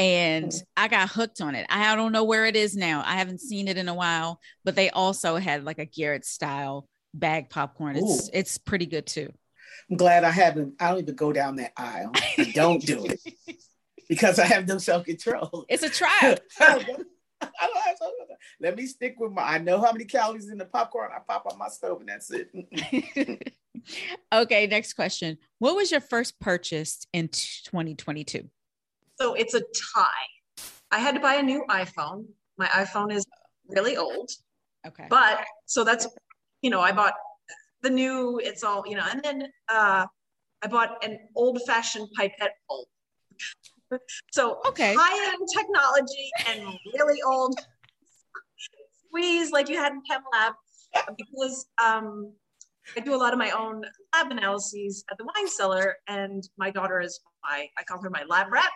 And 0.00 0.50
mm. 0.50 0.62
I 0.78 0.88
got 0.88 1.10
hooked 1.10 1.42
on 1.42 1.54
it. 1.54 1.66
I 1.68 1.94
don't 1.94 2.12
know 2.12 2.24
where 2.24 2.46
it 2.46 2.56
is 2.56 2.74
now. 2.74 3.02
I 3.04 3.16
haven't 3.16 3.42
seen 3.42 3.68
it 3.68 3.76
in 3.76 3.86
a 3.86 3.94
while, 3.94 4.40
but 4.64 4.74
they 4.74 4.88
also 4.88 5.36
had 5.36 5.64
like 5.64 5.78
a 5.78 5.84
Garrett 5.84 6.24
style 6.24 6.88
bag 7.12 7.50
popcorn. 7.50 7.96
It's 7.96 8.28
Ooh. 8.28 8.30
it's 8.32 8.56
pretty 8.56 8.86
good 8.86 9.06
too. 9.06 9.30
I'm 9.90 9.98
glad 9.98 10.24
I 10.24 10.30
haven't. 10.30 10.74
I 10.80 10.88
don't 10.88 11.00
even 11.00 11.16
go 11.16 11.34
down 11.34 11.56
that 11.56 11.72
aisle. 11.76 12.12
I 12.38 12.50
don't 12.54 12.80
do 12.80 13.04
it 13.04 13.20
because 14.08 14.38
I 14.38 14.46
have 14.46 14.66
no 14.66 14.78
self 14.78 15.04
control. 15.04 15.66
It's 15.68 15.82
a 15.82 15.90
trial. 15.90 16.38
Let 18.58 18.76
me 18.76 18.86
stick 18.86 19.16
with 19.18 19.32
my. 19.32 19.42
I 19.42 19.58
know 19.58 19.82
how 19.82 19.92
many 19.92 20.06
calories 20.06 20.48
in 20.48 20.56
the 20.56 20.64
popcorn. 20.64 21.10
I 21.14 21.18
pop 21.28 21.44
on 21.50 21.58
my 21.58 21.68
stove, 21.68 22.00
and 22.00 22.08
that's 22.08 22.30
it. 22.30 23.54
okay, 24.32 24.66
next 24.66 24.94
question. 24.94 25.36
What 25.58 25.76
was 25.76 25.90
your 25.90 26.00
first 26.00 26.40
purchase 26.40 27.06
in 27.12 27.28
2022? 27.28 28.48
So 29.20 29.34
it's 29.34 29.54
a 29.54 29.60
tie. 29.60 30.28
I 30.90 30.98
had 30.98 31.14
to 31.14 31.20
buy 31.20 31.34
a 31.34 31.42
new 31.42 31.64
iPhone. 31.68 32.24
My 32.56 32.66
iPhone 32.68 33.12
is 33.12 33.24
really 33.68 33.96
old, 33.96 34.30
Okay. 34.86 35.06
but 35.10 35.44
so 35.66 35.84
that's 35.84 36.06
you 36.62 36.70
know 36.70 36.80
I 36.80 36.92
bought 36.92 37.12
the 37.82 37.90
new. 37.90 38.40
It's 38.42 38.64
all 38.64 38.82
you 38.86 38.96
know, 38.96 39.04
and 39.10 39.22
then 39.22 39.42
uh, 39.68 40.06
I 40.62 40.66
bought 40.66 41.04
an 41.04 41.18
old-fashioned 41.36 42.08
pipette 42.16 42.54
bulb. 42.66 42.88
so 44.32 44.60
Okay. 44.66 44.94
high-end 44.98 45.48
technology 45.54 46.30
and 46.48 46.78
really 46.94 47.20
old 47.22 47.54
squeeze 49.06 49.50
like 49.52 49.68
you 49.68 49.76
had 49.76 49.92
in 49.92 50.00
Chem 50.08 50.22
Lab 50.32 50.54
because 51.16 51.66
um, 51.82 52.32
I 52.96 53.00
do 53.00 53.14
a 53.14 53.16
lot 53.16 53.32
of 53.32 53.38
my 53.38 53.50
own 53.50 53.82
lab 54.14 54.30
analyses 54.30 55.04
at 55.10 55.18
the 55.18 55.24
wine 55.24 55.48
cellar, 55.48 55.96
and 56.08 56.42
my 56.56 56.70
daughter 56.70 57.00
is 57.00 57.20
my 57.42 57.68
I 57.78 57.82
call 57.84 58.00
her 58.02 58.10
my 58.10 58.24
lab 58.26 58.50
rat. 58.50 58.70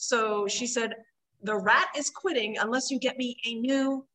So 0.00 0.46
she 0.46 0.66
said, 0.68 0.94
"The 1.42 1.56
rat 1.56 1.88
is 1.96 2.08
quitting 2.08 2.56
unless 2.58 2.88
you 2.88 3.00
get 3.00 3.18
me 3.18 3.36
a 3.44 3.54
new 3.54 4.06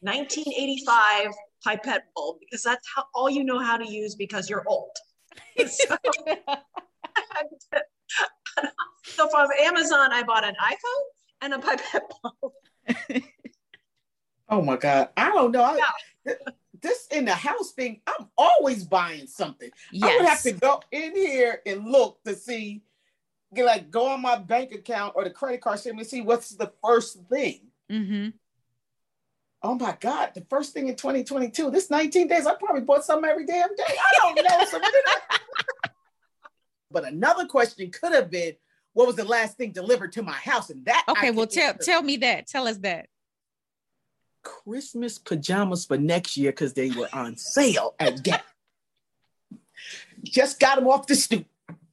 1985 0.00 1.32
pipette 1.64 2.04
bulb 2.14 2.38
because 2.40 2.62
that's 2.62 2.86
how 2.94 3.04
all 3.14 3.30
you 3.30 3.42
know 3.42 3.58
how 3.58 3.78
to 3.78 3.90
use 3.90 4.14
because 4.14 4.50
you're 4.50 4.64
old." 4.68 4.94
so, 5.66 5.96
so 9.04 9.28
from 9.28 9.48
Amazon, 9.62 10.12
I 10.12 10.22
bought 10.22 10.44
an 10.44 10.54
iPhone 10.62 11.04
and 11.40 11.54
a 11.54 11.58
pipette 11.58 12.12
bulb. 12.22 12.52
Oh 14.50 14.60
my 14.60 14.76
God. 14.76 15.08
I 15.16 15.30
don't 15.30 15.50
know. 15.50 15.62
I, 15.62 15.80
this 16.82 17.06
in 17.10 17.24
the 17.24 17.34
house 17.34 17.72
thing, 17.72 18.02
I'm 18.06 18.28
always 18.36 18.84
buying 18.84 19.26
something. 19.26 19.70
I 20.02 20.18
would 20.18 20.26
have 20.26 20.42
to 20.42 20.52
go 20.52 20.82
in 20.90 21.16
here 21.16 21.62
and 21.64 21.90
look 21.90 22.22
to 22.24 22.34
see, 22.34 22.74
get, 22.74 22.82
like 23.60 23.90
go 23.90 24.08
on 24.08 24.22
my 24.22 24.36
bank 24.38 24.72
account 24.72 25.12
or 25.14 25.24
the 25.24 25.30
credit 25.30 25.60
card 25.60 25.78
statement 25.78 26.00
and 26.06 26.10
see 26.10 26.22
what's 26.22 26.50
the 26.50 26.72
first 26.82 27.18
thing. 27.28 27.60
hmm 27.90 28.28
Oh 29.64 29.74
my 29.76 29.96
God, 30.00 30.30
the 30.34 30.44
first 30.50 30.72
thing 30.72 30.88
in 30.88 30.96
2022, 30.96 31.70
this 31.70 31.88
19 31.88 32.26
days, 32.26 32.46
I 32.46 32.54
probably 32.56 32.82
bought 32.82 33.04
something 33.04 33.30
every 33.30 33.46
damn 33.46 33.68
day. 33.76 33.84
I 33.86 34.12
don't 34.34 34.34
know. 34.34 34.64
So 34.64 34.78
what 34.80 34.92
did 34.92 35.04
I- 35.06 35.38
but 36.90 37.04
another 37.04 37.46
question 37.46 37.88
could 37.92 38.12
have 38.12 38.28
been, 38.28 38.54
what 38.92 39.06
was 39.06 39.14
the 39.14 39.24
last 39.24 39.56
thing 39.56 39.70
delivered 39.70 40.12
to 40.12 40.22
my 40.22 40.32
house? 40.32 40.70
And 40.70 40.84
that 40.86 41.04
I 41.06 41.12
Okay. 41.12 41.30
Well, 41.30 41.46
tell 41.46 41.68
answer. 41.70 41.84
tell 41.84 42.02
me 42.02 42.16
that. 42.18 42.48
Tell 42.48 42.66
us 42.66 42.78
that. 42.78 43.06
Christmas 44.42 45.18
pajamas 45.18 45.84
for 45.86 45.96
next 45.96 46.36
year 46.36 46.50
because 46.50 46.74
they 46.74 46.90
were 46.90 47.08
on 47.12 47.36
sale 47.36 47.94
at 48.00 48.20
Gap. 48.24 48.44
Just 50.24 50.58
got 50.58 50.74
them 50.76 50.88
off 50.88 51.06
the 51.06 51.14
stoop. 51.14 51.46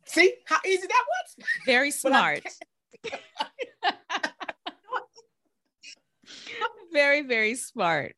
See 0.10 0.34
how 0.46 0.58
easy 0.66 0.88
that 0.88 1.06
was? 1.08 1.46
Very 1.66 1.92
smart. 1.92 2.42
very 6.92 7.22
very 7.22 7.56
smart 7.56 8.16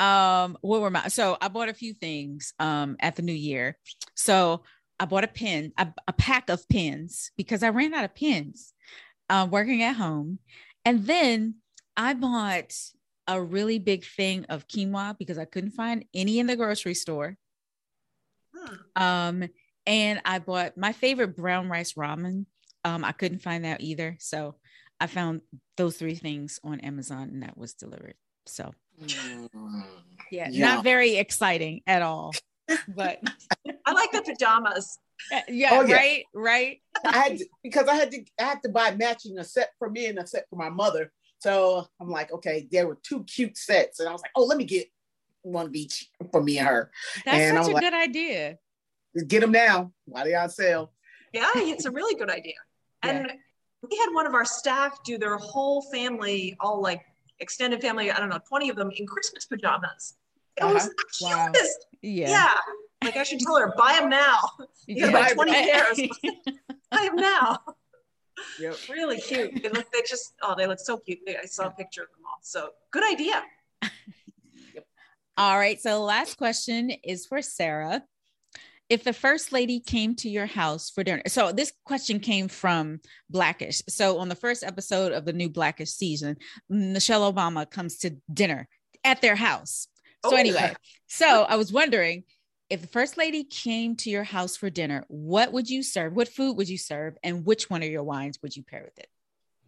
um 0.00 0.58
what 0.60 0.80
were 0.80 0.90
my 0.90 1.06
so 1.08 1.36
i 1.40 1.48
bought 1.48 1.68
a 1.68 1.74
few 1.74 1.94
things 1.94 2.52
um 2.58 2.96
at 3.00 3.16
the 3.16 3.22
new 3.22 3.32
year 3.32 3.76
so 4.14 4.62
i 4.98 5.04
bought 5.04 5.24
a 5.24 5.28
pen 5.28 5.72
a, 5.78 5.86
a 6.08 6.12
pack 6.12 6.50
of 6.50 6.68
pens 6.68 7.30
because 7.36 7.62
i 7.62 7.68
ran 7.68 7.94
out 7.94 8.04
of 8.04 8.14
pens 8.14 8.74
uh, 9.30 9.46
working 9.50 9.82
at 9.82 9.94
home 9.94 10.38
and 10.84 11.06
then 11.06 11.54
i 11.96 12.12
bought 12.12 12.74
a 13.26 13.40
really 13.40 13.78
big 13.78 14.04
thing 14.04 14.44
of 14.48 14.66
quinoa 14.66 15.16
because 15.18 15.38
i 15.38 15.44
couldn't 15.44 15.70
find 15.70 16.04
any 16.14 16.38
in 16.38 16.46
the 16.46 16.56
grocery 16.56 16.94
store 16.94 17.36
Hmm. 18.54 19.02
um 19.02 19.48
and 19.88 20.20
i 20.24 20.38
bought 20.38 20.76
my 20.76 20.92
favorite 20.92 21.36
brown 21.36 21.68
rice 21.68 21.94
ramen 21.94 22.44
um 22.84 23.04
i 23.04 23.12
couldn't 23.12 23.40
find 23.42 23.64
that 23.64 23.80
either 23.80 24.16
so 24.20 24.54
i 25.00 25.06
found 25.06 25.40
those 25.76 25.96
three 25.96 26.14
things 26.14 26.60
on 26.62 26.78
amazon 26.80 27.28
and 27.32 27.42
that 27.42 27.56
was 27.58 27.74
delivered 27.74 28.14
so 28.46 28.72
Mm. 29.00 29.84
yeah, 30.32 30.48
Yeah. 30.50 30.74
not 30.74 30.82
very 30.84 31.16
exciting 31.16 31.82
at 31.86 32.02
all 32.02 32.32
but 32.88 33.20
I 33.86 33.92
like 33.92 34.10
the 34.12 34.22
pajamas. 34.22 34.98
uh, 35.32 35.40
yeah, 35.48 35.68
Oh, 35.72 35.82
yeah. 35.84 35.94
right 35.94 36.24
right 36.34 36.80
I 37.04 37.16
had 37.16 37.38
to, 37.38 37.46
because 37.62 37.86
I 37.86 37.94
had 37.94 38.10
to 38.10 38.24
I 38.40 38.42
had 38.42 38.62
to 38.64 38.68
buy 38.68 38.90
matching 38.96 39.38
a 39.38 39.44
set 39.44 39.70
for 39.78 39.88
me 39.88 40.06
and 40.06 40.18
a 40.18 40.26
set 40.26 40.46
for 40.50 40.56
my 40.56 40.68
mother. 40.68 41.12
So 41.38 41.86
I'm 42.00 42.10
like, 42.10 42.32
okay, 42.32 42.66
there 42.72 42.88
were 42.88 42.98
two 43.04 43.22
cute 43.24 43.56
sets, 43.56 44.00
and 44.00 44.08
I 44.08 44.12
was 44.12 44.20
like, 44.20 44.32
oh, 44.34 44.44
let 44.44 44.58
me 44.58 44.64
get 44.64 44.88
one 45.42 45.66
of 45.66 45.74
each 45.76 46.10
for 46.32 46.42
me 46.42 46.58
and 46.58 46.66
her. 46.68 46.90
that's 47.24 47.38
And 47.38 47.56
I 47.58 47.62
such 47.62 47.70
a 47.70 47.74
like- 47.74 47.84
good 47.84 47.94
idea 47.94 48.50
Just 48.50 48.60
get 49.26 49.40
them 49.40 49.52
now 49.52 49.92
why 50.06 50.24
they're 50.24 50.40
on 50.40 50.50
sale. 50.50 50.92
Yeah, 51.32 51.50
it's 51.56 51.84
a 51.84 51.90
really 51.90 52.14
good 52.18 52.30
idea. 52.30 52.54
And 53.02 53.30
we 53.88 53.96
had 53.96 54.08
one 54.12 54.26
of 54.26 54.34
our 54.34 54.44
staff 54.44 54.98
do 55.04 55.18
their 55.18 55.36
whole 55.36 55.82
family, 55.92 56.56
all 56.58 56.82
like 56.82 57.00
extended 57.38 57.80
family, 57.80 58.10
I 58.10 58.18
don't 58.18 58.28
know, 58.28 58.40
20 58.48 58.70
of 58.70 58.76
them 58.76 58.90
in 58.96 59.06
Christmas 59.06 59.44
pajamas. 59.46 60.14
It 60.56 60.64
was 60.64 60.86
Uh-huh. 60.86 60.88
the 61.20 61.24
Wow. 61.26 61.46
cutest. 61.52 61.86
yeah, 62.02 62.28
Yeah. 62.30 62.54
Like 63.04 63.16
I 63.16 63.22
should 63.22 63.38
tell 63.38 63.56
her, 63.56 63.72
buy 63.76 63.92
them 64.00 64.08
now. 64.10 64.38
You 64.86 65.00
gotta 65.06 65.12
buy 65.12 65.32
20 65.32 65.52
pairs. 65.52 66.00
Buy 66.90 67.04
them 67.04 67.16
now. 67.16 67.58
Yep. 68.58 68.76
Really 68.88 69.20
cute. 69.20 69.62
They 69.62 69.68
look, 69.68 69.90
they 69.92 70.00
just, 70.08 70.34
oh, 70.42 70.54
they 70.56 70.66
look 70.66 70.80
so 70.80 70.96
cute. 70.98 71.18
I 71.28 71.46
saw 71.46 71.66
a 71.66 71.70
picture 71.70 72.02
of 72.02 72.08
them 72.10 72.24
all. 72.26 72.38
So 72.42 72.70
good 72.90 73.04
idea. 73.04 73.44
All 75.36 75.56
right. 75.56 75.80
So, 75.80 76.02
last 76.02 76.36
question 76.36 76.90
is 77.04 77.26
for 77.26 77.40
Sarah. 77.42 78.02
If 78.88 79.04
the 79.04 79.12
first 79.12 79.52
lady 79.52 79.80
came 79.80 80.14
to 80.16 80.30
your 80.30 80.46
house 80.46 80.88
for 80.88 81.04
dinner, 81.04 81.22
so 81.26 81.52
this 81.52 81.72
question 81.84 82.20
came 82.20 82.48
from 82.48 83.00
Blackish. 83.28 83.82
So, 83.88 84.18
on 84.18 84.28
the 84.30 84.34
first 84.34 84.64
episode 84.64 85.12
of 85.12 85.26
the 85.26 85.32
new 85.34 85.50
Blackish 85.50 85.90
season, 85.90 86.36
Michelle 86.70 87.30
Obama 87.30 87.70
comes 87.70 87.98
to 87.98 88.16
dinner 88.32 88.66
at 89.04 89.20
their 89.20 89.36
house. 89.36 89.88
So, 90.24 90.32
Oh. 90.32 90.36
anyway, 90.36 90.74
so 91.06 91.42
I 91.42 91.56
was 91.56 91.72
wondering 91.72 92.24
if 92.70 92.80
the 92.80 92.86
first 92.88 93.16
lady 93.16 93.44
came 93.44 93.94
to 93.96 94.10
your 94.10 94.24
house 94.24 94.56
for 94.56 94.70
dinner, 94.70 95.04
what 95.08 95.52
would 95.52 95.68
you 95.68 95.82
serve? 95.82 96.14
What 96.14 96.28
food 96.28 96.56
would 96.56 96.68
you 96.68 96.78
serve? 96.78 97.16
And 97.22 97.44
which 97.44 97.70
one 97.70 97.82
of 97.82 97.90
your 97.90 98.02
wines 98.02 98.38
would 98.42 98.56
you 98.56 98.62
pair 98.62 98.82
with 98.84 98.98
it? 98.98 99.08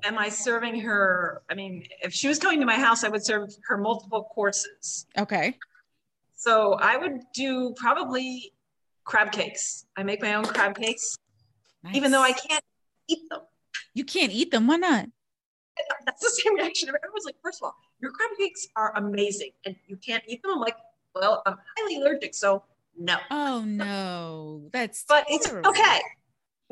Am 0.03 0.19
I 0.19 0.31
serving 0.31 0.81
her? 0.81 1.43
I 1.51 1.55
mean, 1.55 1.87
if 2.03 2.13
she 2.15 2.27
was 2.27 2.39
coming 2.39 2.61
to 2.61 2.67
my 2.67 2.77
house, 2.77 3.05
I 3.05 3.09
would 3.09 3.25
serve 3.25 3.51
her 3.69 3.77
multiple 3.77 4.25
courses. 4.35 5.07
Okay. 5.19 5.59
So 6.37 6.75
I 6.75 6.97
would 6.97 7.21
do 7.35 7.75
probably 7.77 8.53
crab 9.05 9.33
cakes. 9.33 9.87
I 9.97 10.03
make 10.03 10.23
my 10.23 10.35
own 10.35 10.45
crab 10.45 10.77
cakes, 10.77 11.17
even 11.93 12.11
though 12.11 12.23
I 12.23 12.33
can't 12.33 12.65
eat 13.09 13.29
them. 13.29 13.41
You 13.95 14.05
can't 14.05 14.33
eat 14.33 14.51
them. 14.51 14.67
Why 14.67 14.77
not? 14.77 15.07
That's 16.07 16.21
the 16.21 16.31
same 16.31 16.57
reaction. 16.57 16.89
Everyone's 16.89 17.25
like, 17.25 17.37
first 17.43 17.61
of 17.63 17.67
all, 17.67 17.77
your 18.01 18.13
crab 18.13 18.31
cakes 18.39 18.67
are 18.77 18.97
amazing 18.97 19.51
and 19.65 19.77
you 19.87 19.97
can't 19.97 20.23
eat 20.27 20.43
them. 20.43 20.53
I'm 20.53 20.61
like, 20.61 20.77
well, 21.15 21.43
I'm 21.47 21.57
highly 21.77 21.97
allergic, 21.97 22.35
so 22.35 22.65
no. 22.99 23.17
Oh, 23.31 23.65
no. 23.67 24.69
That's 24.73 25.05
But 25.09 25.25
it's 25.29 25.53
okay. 25.53 26.01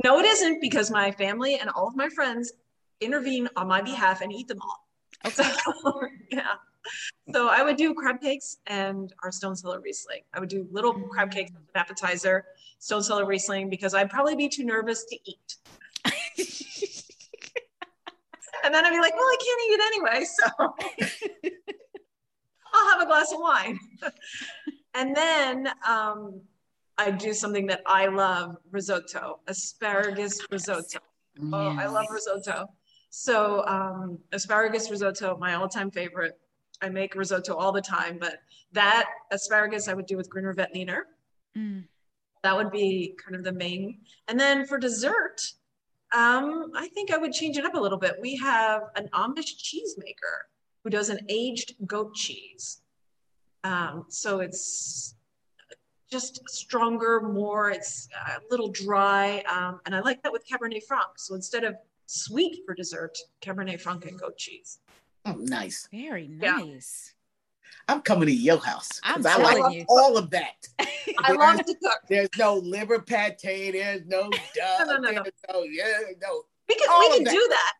No, 0.04 0.18
it 0.20 0.26
isn't 0.26 0.60
because 0.60 0.90
my 0.90 1.10
family 1.10 1.58
and 1.58 1.70
all 1.70 1.88
of 1.88 1.96
my 1.96 2.08
friends 2.08 2.52
intervene 3.00 3.48
on 3.56 3.66
my 3.66 3.82
behalf 3.82 4.20
and 4.20 4.32
eat 4.32 4.48
them 4.48 4.58
all. 4.62 4.88
Okay. 5.26 5.50
So, 5.64 6.02
yeah. 6.30 6.54
So 7.32 7.48
I 7.48 7.62
would 7.62 7.76
do 7.76 7.94
crab 7.94 8.20
cakes 8.20 8.58
and 8.66 9.12
our 9.22 9.30
stone 9.30 9.56
cellar 9.56 9.80
Riesling. 9.80 10.22
I 10.34 10.40
would 10.40 10.48
do 10.48 10.66
little 10.70 10.92
crab 10.92 11.30
cakes 11.30 11.50
as 11.50 11.56
an 11.56 11.80
appetizer, 11.80 12.44
stone 12.78 13.02
cellar 13.02 13.26
Riesling, 13.26 13.68
because 13.68 13.94
I'd 13.94 14.10
probably 14.10 14.36
be 14.36 14.48
too 14.48 14.64
nervous 14.64 15.04
to 15.04 15.18
eat. 15.24 15.56
And 18.64 18.74
then 18.74 18.84
I'd 18.84 18.90
be 18.90 19.00
like, 19.00 19.14
well, 19.14 19.22
I 19.22 19.36
can't 19.40 19.60
eat 19.64 19.72
it 19.72 19.80
anyway. 19.86 20.24
So 20.24 20.44
I'll 22.74 22.88
have 22.90 23.00
a 23.00 23.06
glass 23.06 23.32
of 23.32 23.40
wine. 23.40 23.78
and 24.94 25.16
then 25.16 25.68
um, 25.88 26.42
I 26.98 27.10
do 27.10 27.32
something 27.32 27.66
that 27.68 27.80
I 27.86 28.06
love 28.06 28.56
risotto, 28.70 29.40
asparagus 29.46 30.44
risotto. 30.50 30.98
Oh, 31.52 31.76
I 31.78 31.86
love 31.86 32.06
risotto. 32.10 32.68
So 33.10 33.64
um, 33.66 34.18
asparagus 34.32 34.90
risotto, 34.90 35.38
my 35.38 35.54
all-time 35.54 35.90
favorite. 35.90 36.38
I 36.82 36.88
make 36.88 37.14
risotto 37.14 37.54
all 37.54 37.72
the 37.72 37.80
time, 37.80 38.18
but 38.20 38.40
that 38.72 39.06
asparagus 39.30 39.88
I 39.88 39.94
would 39.94 40.06
do 40.06 40.16
with 40.16 40.30
Grüner 40.30 40.54
Veltliner. 40.54 41.02
Mm. 41.56 41.84
That 42.42 42.56
would 42.56 42.70
be 42.70 43.16
kind 43.22 43.34
of 43.34 43.44
the 43.44 43.52
main. 43.52 43.98
And 44.28 44.38
then 44.38 44.66
for 44.66 44.78
dessert, 44.78 45.40
um, 46.14 46.70
I 46.74 46.88
think 46.94 47.12
I 47.12 47.18
would 47.18 47.32
change 47.32 47.58
it 47.58 47.64
up 47.64 47.74
a 47.74 47.80
little 47.80 47.98
bit. 47.98 48.16
We 48.20 48.36
have 48.36 48.82
an 48.96 49.08
Amish 49.12 49.56
cheesemaker 49.56 50.46
who 50.84 50.90
does 50.90 51.10
an 51.10 51.20
aged 51.28 51.74
goat 51.86 52.14
cheese. 52.14 52.80
Um, 53.64 54.06
so 54.08 54.40
it's 54.40 55.14
just 56.10 56.48
stronger, 56.48 57.20
more, 57.20 57.70
it's 57.70 58.08
a 58.28 58.40
little 58.50 58.68
dry. 58.68 59.42
Um, 59.50 59.80
and 59.84 59.94
I 59.94 60.00
like 60.00 60.22
that 60.22 60.32
with 60.32 60.46
Cabernet 60.48 60.84
Franc. 60.84 61.18
So 61.18 61.34
instead 61.34 61.64
of 61.64 61.74
sweet 62.06 62.62
for 62.64 62.74
dessert, 62.74 63.18
Cabernet 63.42 63.80
Franc 63.80 64.06
and 64.06 64.18
goat 64.18 64.38
cheese. 64.38 64.78
Oh, 65.28 65.36
nice. 65.40 65.88
Very 65.92 66.24
Yeah. 66.40 66.56
nice. 66.56 67.14
I'm 67.86 68.02
coming 68.02 68.26
to 68.26 68.32
your 68.34 68.58
house. 68.58 69.00
I'm 69.02 69.26
I 69.26 69.36
like 69.36 69.56
telling 69.56 69.72
you. 69.72 69.84
all 69.88 70.16
of 70.16 70.30
that. 70.30 70.68
I 71.24 71.32
love 71.32 71.64
to 71.64 71.74
cook. 71.74 72.00
There's 72.08 72.28
no 72.38 72.54
liver 72.56 73.00
pate. 73.00 73.38
There's 73.42 74.04
no 74.06 74.30
duh. 74.54 74.84
no, 74.84 74.96
no, 74.96 75.10
no. 75.10 75.22
There's 75.22 75.34
no, 75.50 75.62
yeah, 75.64 75.98
no. 76.20 76.42
We 76.68 76.74
can, 76.74 76.88
All 76.90 77.00
we 77.10 77.16
can 77.16 77.24
that. 77.24 77.32
do 77.32 77.48
that. 77.50 77.72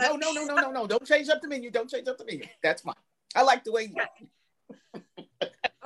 no, 0.00 0.16
no, 0.16 0.32
no, 0.32 0.44
no, 0.44 0.54
no, 0.54 0.70
no. 0.70 0.86
Don't 0.86 1.04
change 1.06 1.28
up 1.28 1.40
the 1.42 1.48
menu. 1.48 1.70
Don't 1.70 1.90
change 1.90 2.06
up 2.08 2.16
the 2.18 2.24
menu. 2.24 2.44
That's 2.62 2.82
fine. 2.82 2.94
I 3.34 3.42
like 3.42 3.64
the 3.64 3.72
way 3.72 3.92
you. 3.94 5.02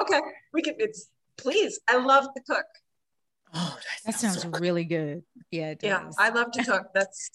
okay, 0.01 0.21
we 0.53 0.63
can. 0.63 0.75
It's 0.79 1.09
please. 1.39 1.81
I 1.89 1.97
love 1.97 2.29
to 2.37 2.43
cook. 2.43 2.67
Oh, 3.55 3.79
that, 4.05 4.13
that 4.13 4.21
sounds, 4.21 4.43
so 4.43 4.49
really 4.61 4.85
good. 4.85 5.23
Yeah, 5.51 5.75
yeah. 5.83 6.11
I 6.19 6.29
love 6.29 6.53
to 6.53 6.65
cook. 6.65 6.89
That's 6.95 7.31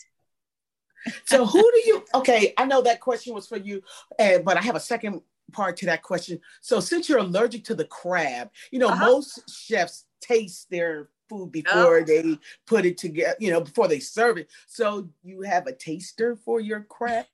so. 1.26 1.46
Who 1.46 1.62
do 1.62 1.82
you? 1.86 2.06
Okay, 2.14 2.54
I 2.58 2.66
know 2.66 2.82
that 2.82 3.00
question 3.00 3.34
was 3.34 3.48
for 3.48 3.58
you, 3.58 3.82
uh, 4.20 4.40
but 4.40 4.58
I 4.58 4.62
have 4.62 4.76
a 4.76 4.80
second 4.80 5.22
part 5.52 5.78
to 5.78 5.86
that 5.88 6.04
question. 6.04 6.40
So, 6.62 6.80
since 6.80 7.10
you're 7.10 7.20
allergic 7.20 7.64
to 7.66 7.76
the 7.76 7.86
crab, 7.86 8.50
you 8.72 8.80
know 8.80 8.90
uh-huh. 8.90 9.06
most 9.06 9.50
chefs 9.50 10.06
taste 10.22 10.70
their 10.70 11.10
food 11.30 11.52
before 11.52 11.98
oh. 11.98 12.04
they 12.04 12.38
put 12.68 12.86
it 12.86 12.98
together. 12.98 13.36
You 13.40 13.52
know, 13.52 13.62
before 13.62 13.88
they 13.88 14.00
serve 14.00 14.38
it. 14.38 14.50
So, 14.68 15.10
you 15.24 15.42
have 15.42 15.68
a 15.68 15.74
taster 15.74 16.36
for 16.36 16.60
your 16.60 16.82
crab. 16.82 17.26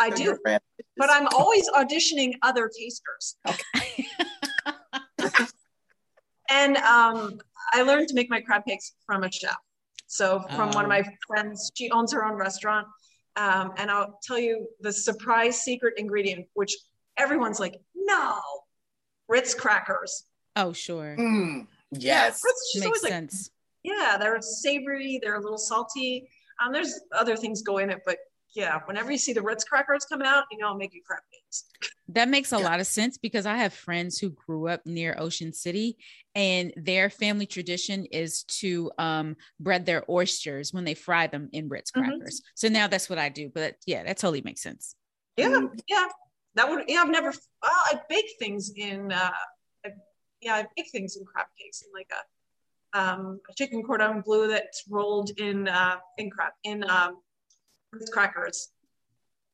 I 0.00 0.10
do, 0.10 0.36
but 0.96 1.10
I'm 1.10 1.28
always 1.28 1.68
auditioning 1.70 2.32
other 2.42 2.68
tasters. 2.68 3.36
Okay. 3.48 4.08
and 6.50 6.76
um, 6.78 7.40
I 7.72 7.82
learned 7.82 8.08
to 8.08 8.14
make 8.14 8.30
my 8.30 8.40
crab 8.40 8.64
cakes 8.64 8.94
from 9.06 9.22
a 9.24 9.30
chef. 9.30 9.56
So 10.14 10.44
from 10.54 10.68
um, 10.68 10.70
one 10.70 10.84
of 10.84 10.88
my 10.88 11.02
oh. 11.04 11.10
friends, 11.26 11.72
she 11.74 11.90
owns 11.90 12.12
her 12.12 12.24
own 12.24 12.34
restaurant. 12.34 12.86
Um, 13.34 13.72
and 13.78 13.90
I'll 13.90 14.20
tell 14.22 14.38
you 14.38 14.68
the 14.80 14.92
surprise 14.92 15.60
secret 15.60 15.94
ingredient, 15.96 16.46
which 16.54 16.72
everyone's 17.16 17.58
like, 17.58 17.80
no, 17.96 18.38
Ritz 19.28 19.54
crackers. 19.54 20.26
Oh, 20.54 20.72
sure. 20.72 21.16
Mm, 21.18 21.66
yes. 21.90 22.40
Yeah, 22.74 22.84
Makes 22.84 23.00
sense. 23.02 23.50
Like, 23.84 23.96
yeah, 23.98 24.16
they're 24.16 24.40
savory, 24.40 25.18
they're 25.20 25.34
a 25.34 25.42
little 25.42 25.58
salty. 25.58 26.28
Um, 26.64 26.72
there's 26.72 27.00
other 27.10 27.36
things 27.36 27.62
go 27.62 27.78
in 27.78 27.90
it, 27.90 28.02
but 28.06 28.18
yeah, 28.54 28.80
whenever 28.86 29.10
you 29.10 29.18
see 29.18 29.32
the 29.32 29.42
Ritz 29.42 29.64
crackers 29.64 30.04
come 30.04 30.22
out, 30.22 30.44
you 30.50 30.58
know, 30.58 30.68
I'll 30.68 30.76
make 30.76 30.94
you 30.94 31.02
crab 31.04 31.22
cakes. 31.32 31.64
That 32.08 32.28
makes 32.28 32.52
a 32.52 32.58
yeah. 32.58 32.64
lot 32.64 32.80
of 32.80 32.86
sense 32.86 33.18
because 33.18 33.46
I 33.46 33.56
have 33.56 33.72
friends 33.72 34.18
who 34.18 34.30
grew 34.30 34.68
up 34.68 34.86
near 34.86 35.16
Ocean 35.18 35.52
City 35.52 35.96
and 36.34 36.72
their 36.76 37.10
family 37.10 37.46
tradition 37.46 38.06
is 38.06 38.44
to 38.44 38.92
um, 38.98 39.36
bread 39.58 39.86
their 39.86 40.04
oysters 40.08 40.72
when 40.72 40.84
they 40.84 40.94
fry 40.94 41.26
them 41.26 41.48
in 41.52 41.68
Ritz 41.68 41.90
mm-hmm. 41.90 42.08
crackers. 42.08 42.40
Mm-hmm. 42.40 42.50
So 42.54 42.68
now 42.68 42.86
that's 42.86 43.10
what 43.10 43.18
I 43.18 43.28
do. 43.28 43.50
But 43.52 43.76
yeah, 43.86 44.04
that 44.04 44.18
totally 44.18 44.42
makes 44.42 44.62
sense. 44.62 44.94
Yeah, 45.36 45.66
yeah. 45.88 46.06
That 46.54 46.70
would, 46.70 46.84
yeah, 46.86 47.00
I've 47.00 47.10
never, 47.10 47.30
well, 47.30 47.72
I 47.86 48.00
bake 48.08 48.30
things 48.38 48.72
in, 48.76 49.10
uh, 49.10 49.32
I, 49.84 49.88
yeah, 50.40 50.54
I 50.54 50.66
bake 50.76 50.90
things 50.92 51.16
in 51.16 51.24
crab 51.24 51.46
cakes 51.60 51.82
in 51.82 51.88
like 51.92 52.08
a, 52.12 52.98
um, 53.00 53.40
a 53.50 53.54
chicken 53.54 53.82
cordon 53.82 54.20
bleu 54.24 54.46
that's 54.46 54.84
rolled 54.88 55.30
in, 55.38 55.66
uh, 55.66 55.96
in 56.16 56.30
crab, 56.30 56.52
in 56.62 56.88
um, 56.88 57.16
Ritz 57.94 58.10
crackers. 58.10 58.68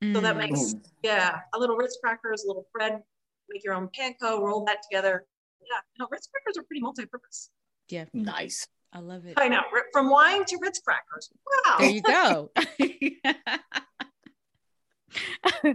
Mm. 0.03 0.15
So 0.15 0.21
that 0.21 0.37
makes, 0.37 0.75
mm. 0.75 0.85
yeah, 1.03 1.41
a 1.55 1.59
little 1.59 1.77
Ritz 1.77 1.99
crackers, 2.03 2.45
a 2.45 2.49
little 2.49 2.67
bread, 2.73 3.03
make 3.49 3.65
your 3.65 3.75
own 3.75 3.89
panko, 3.89 4.41
roll 4.41 4.65
that 4.67 4.79
together. 4.89 5.27
Yeah, 5.61 5.79
no, 5.99 6.07
Ritz 6.11 6.29
crackers 6.29 6.59
are 6.59 6.65
pretty 6.65 6.81
multi-purpose. 6.81 7.51
Yeah. 7.89 8.07
Nice. 8.13 8.67
I 8.93 8.99
love 9.01 9.25
it. 9.27 9.35
I 9.37 9.49
know. 9.49 9.61
From 9.93 10.11
wine 10.11 10.45
to 10.47 10.59
Ritz 10.61 10.81
crackers. 10.81 11.31
Wow. 11.67 11.77
There 11.79 11.91
you 11.91 12.03
go. 12.03 12.51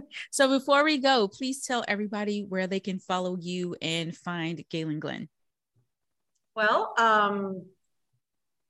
so 0.30 0.48
before 0.48 0.84
we 0.84 0.98
go, 0.98 1.28
please 1.28 1.64
tell 1.64 1.84
everybody 1.88 2.44
where 2.46 2.66
they 2.66 2.80
can 2.80 2.98
follow 2.98 3.36
you 3.40 3.76
and 3.80 4.14
find 4.14 4.62
Galen 4.68 5.00
Glen. 5.00 5.28
Well, 6.54 6.94
um, 6.98 7.62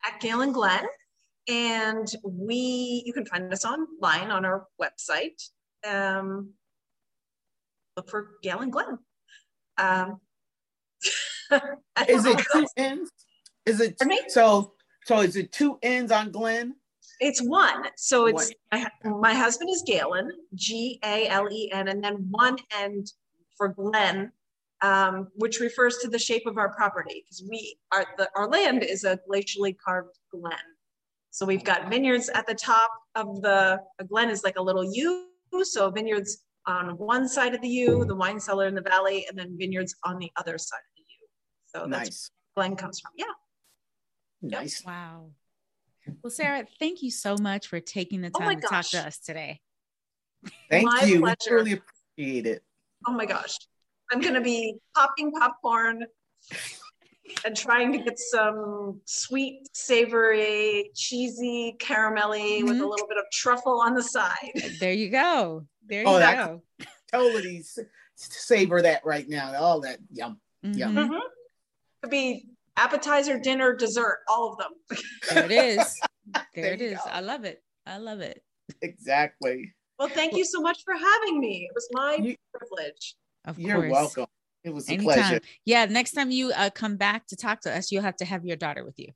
at 0.05 0.21
Galen 0.21 0.53
Glen 0.53 0.85
and 1.49 2.09
we, 2.25 3.03
you 3.07 3.13
can 3.13 3.27
find 3.27 3.53
us 3.53 3.65
online 3.65 4.31
on 4.31 4.45
our 4.45 4.67
website. 4.81 5.43
Um, 5.87 6.51
look 7.97 8.11
for 8.11 8.33
Galen 8.43 8.71
Glen. 8.71 8.99
Um, 9.79 10.21
is 12.09 12.27
it 12.27 12.39
two 12.53 12.67
ends? 12.77 13.11
Is 13.65 13.81
it 13.81 14.01
so? 14.29 14.73
So 15.05 15.21
is 15.21 15.37
it 15.37 15.53
two 15.53 15.79
ends 15.83 16.11
on 16.11 16.33
Glenn? 16.33 16.75
It's 17.21 17.41
one. 17.41 17.85
So 17.97 18.27
it's 18.27 18.53
one. 18.71 19.21
my 19.21 19.35
husband 19.35 19.71
is 19.71 19.83
Galen, 19.87 20.33
G 20.55 20.99
A 21.05 21.29
L 21.29 21.49
E 21.51 21.71
N, 21.73 21.89
and 21.89 22.03
then 22.03 22.27
one 22.31 22.57
end 22.77 23.13
for 23.57 23.69
Glen, 23.69 24.33
um, 24.83 25.29
which 25.37 25.61
refers 25.61 25.99
to 25.99 26.09
the 26.09 26.19
shape 26.19 26.47
of 26.47 26.59
our 26.59 26.75
property 26.75 27.25
because 27.25 27.45
we 27.49 27.79
are 27.93 28.07
the 28.19 28.29
our 28.35 28.49
land 28.49 28.83
is 28.83 29.05
a 29.05 29.19
glacially 29.31 29.77
carved 29.79 30.19
glen. 30.31 30.53
So 31.37 31.45
we've 31.45 31.63
got 31.63 31.91
vineyards 31.91 32.31
at 32.31 32.47
the 32.47 32.55
top 32.55 32.91
of 33.15 33.43
the, 33.43 33.79
a 33.99 34.05
glen 34.05 34.31
is 34.31 34.43
like 34.43 34.57
a 34.57 34.63
little 34.63 34.91
U. 34.91 35.27
So 35.65 35.91
vineyards 35.91 36.39
on 36.65 36.97
one 36.97 37.29
side 37.29 37.55
of 37.55 37.61
the 37.61 37.69
U, 37.69 38.07
the 38.07 38.15
wine 38.15 38.41
cellar 38.41 38.67
in 38.67 38.75
the 38.75 38.81
valley, 38.81 39.27
and 39.29 39.39
then 39.39 39.55
vineyards 39.59 39.95
on 40.03 40.19
the 40.19 40.31
other 40.37 40.57
side 40.57 40.79
of 40.79 40.97
the 40.97 41.03
U. 41.03 41.29
So 41.67 41.91
that's 41.91 42.09
nice. 42.09 42.31
where 42.55 42.69
Glen 42.69 42.77
comes 42.79 43.01
from. 43.01 43.13
Yeah. 43.19 43.27
Nice. 44.41 44.83
Wow. 44.87 45.33
Well, 46.23 46.31
Sarah, 46.31 46.65
thank 46.79 47.03
you 47.03 47.11
so 47.11 47.37
much 47.39 47.67
for 47.67 47.81
taking 47.81 48.23
the 48.23 48.31
oh 48.35 48.39
time 48.39 48.57
oh 48.57 48.61
to 48.61 48.67
talk 48.67 48.87
to 48.87 49.07
us 49.07 49.19
today. 49.19 49.61
Thank 50.71 50.87
my 50.87 51.03
you. 51.03 51.21
Pleasure. 51.21 51.37
We 51.51 51.53
really 51.53 51.83
appreciate 52.17 52.47
it. 52.47 52.63
Oh 53.07 53.13
my 53.13 53.27
gosh. 53.27 53.59
I'm 54.11 54.23
going 54.23 54.33
to 54.33 54.41
be 54.41 54.77
popping 54.95 55.33
popcorn 55.33 56.07
and 57.45 57.57
trying 57.57 57.93
to 57.93 57.99
get 57.99 58.19
some 58.19 59.01
sweet, 59.05 59.69
savory, 59.73 60.91
cheesy, 60.95 61.77
caramelly 61.79 62.59
mm-hmm. 62.59 62.69
with 62.69 62.81
a 62.81 62.87
little 62.87 63.07
bit 63.09 63.19
of 63.19 63.25
truffle 63.33 63.81
on 63.81 63.95
the 63.95 64.03
side. 64.03 64.51
There 64.81 64.93
you 64.93 65.11
go. 65.11 65.67
There 65.87 66.03
you 66.03 66.09
oh, 66.09 66.19
go. 66.19 66.63
Totally 67.11 67.65
savor 68.17 68.83
that 68.83 69.05
right 69.05 69.29
now. 69.29 69.55
All 69.57 69.81
that 69.81 69.99
yum, 70.11 70.39
mm-hmm. 70.65 70.79
yum. 70.79 70.95
Mm-hmm. 70.95 71.19
Could 72.03 72.11
be 72.11 72.49
appetizer, 72.77 73.39
dinner, 73.39 73.75
dessert, 73.75 74.21
all 74.29 74.53
of 74.53 74.59
them. 74.59 74.99
There 75.33 75.45
it 75.45 75.53
is. 75.53 76.01
There, 76.33 76.47
there 76.55 76.73
it 76.75 76.83
is. 76.83 76.99
Go. 76.99 77.11
I 77.11 77.21
love 77.21 77.45
it. 77.45 77.63
I 77.87 77.99
love 77.99 78.21
it. 78.21 78.43
Exactly. 78.83 79.73
Well, 79.99 80.09
thank 80.09 80.37
you 80.37 80.45
so 80.45 80.61
much 80.61 80.83
for 80.85 80.95
having 80.95 81.41
me. 81.41 81.69
It 81.71 81.75
was 81.75 81.89
my 81.93 82.17
you, 82.21 82.37
privilege. 82.53 83.17
Of 83.45 83.59
You're 83.59 83.77
course. 83.77 83.93
welcome. 83.93 84.27
It 84.67 84.75
was 84.75 84.89
Anytime. 84.89 85.09
a 85.09 85.15
pleasure. 85.15 85.41
Yeah, 85.65 85.85
next 85.85 86.13
time 86.13 86.33
you 86.33 86.51
uh, 86.51 86.71
come 86.71 86.97
back 86.97 87.29
to 87.29 87.37
talk 87.37 87.61
to 87.63 87.75
us, 87.75 87.93
you'll 87.93 88.03
have 88.03 88.17
to 88.17 88.25
have 88.25 88.45
your 88.45 88.57
daughter 88.57 88.85
with 88.85 88.99
you. 88.99 89.13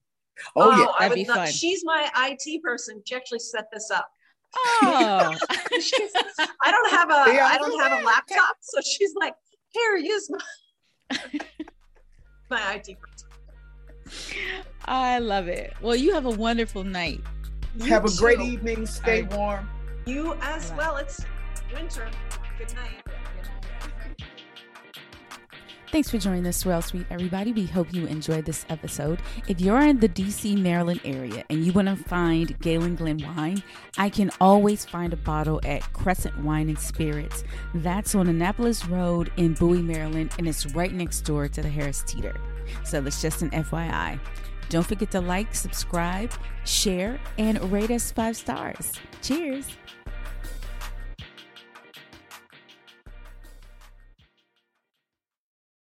Oh, 0.55 0.71
oh 0.71 0.79
yeah, 0.79 0.87
that'd 0.99 1.15
be 1.17 1.25
fun. 1.25 1.51
She's 1.51 1.85
my 1.85 2.09
IT 2.17 2.63
person. 2.63 3.03
She 3.05 3.17
actually 3.17 3.41
set 3.41 3.65
this 3.73 3.91
up. 3.91 4.09
Oh, 4.57 5.37
I 5.51 6.71
don't 6.71 6.91
have 6.91 7.11
a 7.11 7.43
I 7.43 7.57
don't 7.59 7.81
have 7.81 8.01
a 8.01 8.05
laptop, 8.05 8.57
so 8.61 8.81
she's 8.81 9.15
like, 9.15 9.35
"Here, 9.69 9.97
use 9.97 10.31
my 10.31 11.19
my 12.51 12.75
IT 12.75 12.97
person." 13.01 14.49
I 14.87 15.19
love 15.19 15.49
it. 15.49 15.75
Well, 15.81 15.95
you 15.95 16.15
have 16.15 16.27
a 16.27 16.31
wonderful 16.31 16.85
night. 16.85 17.21
You 17.77 17.87
have 17.87 18.05
too. 18.05 18.13
a 18.13 18.17
great 18.17 18.41
evening. 18.41 18.87
Stay 18.87 19.23
right. 19.23 19.33
warm. 19.35 19.71
You 20.07 20.35
as 20.41 20.73
well. 20.77 20.97
It's 20.97 21.25
winter. 21.73 22.09
Good 22.59 22.75
night. 22.75 23.05
Thanks 25.91 26.09
for 26.09 26.19
joining 26.19 26.47
us, 26.47 26.59
Swell 26.59 26.83
Suite, 26.83 27.07
everybody. 27.11 27.53
We 27.53 27.67
hope 27.67 27.93
you 27.93 28.07
enjoyed 28.07 28.45
this 28.45 28.65
episode. 28.69 29.21
If 29.49 29.61
you're 29.61 29.81
in 29.81 29.99
the 29.99 30.09
DC, 30.09 30.57
Maryland 30.57 31.01
area 31.05 31.45
and 31.51 31.65
you 31.67 31.73
want 31.73 31.89
to 31.89 31.97
find 31.97 32.57
Galen 32.61 32.95
Glen 32.95 33.19
wine, 33.19 33.61
I 33.99 34.09
can 34.09 34.31
always 34.41 34.85
find 34.85 35.13
a 35.13 35.17
bottle 35.17 35.61
at 35.65 35.83
Crescent 35.93 36.39
Wine 36.45 36.69
and 36.69 36.79
Spirits. 36.79 37.43
That's 37.75 38.15
on 38.15 38.29
Annapolis 38.29 38.87
Road 38.87 39.33
in 39.37 39.55
Bowie, 39.55 39.83
Maryland, 39.83 40.31
and 40.39 40.47
it's 40.47 40.65
right 40.77 40.93
next 40.93 41.23
door 41.23 41.49
to 41.49 41.61
the 41.61 41.69
Harris 41.69 42.05
Teeter. 42.07 42.41
So 42.85 43.01
that's 43.01 43.21
just 43.21 43.43
an 43.43 43.51
FYI. 43.51 44.21
Don't 44.69 44.87
forget 44.87 45.11
to 45.11 45.21
like, 45.21 45.53
subscribe, 45.57 46.31
share, 46.65 47.19
and 47.37 47.61
rate 47.73 47.91
us 47.91 48.13
five 48.13 48.37
stars. 48.37 48.93
Cheers. 49.23 49.67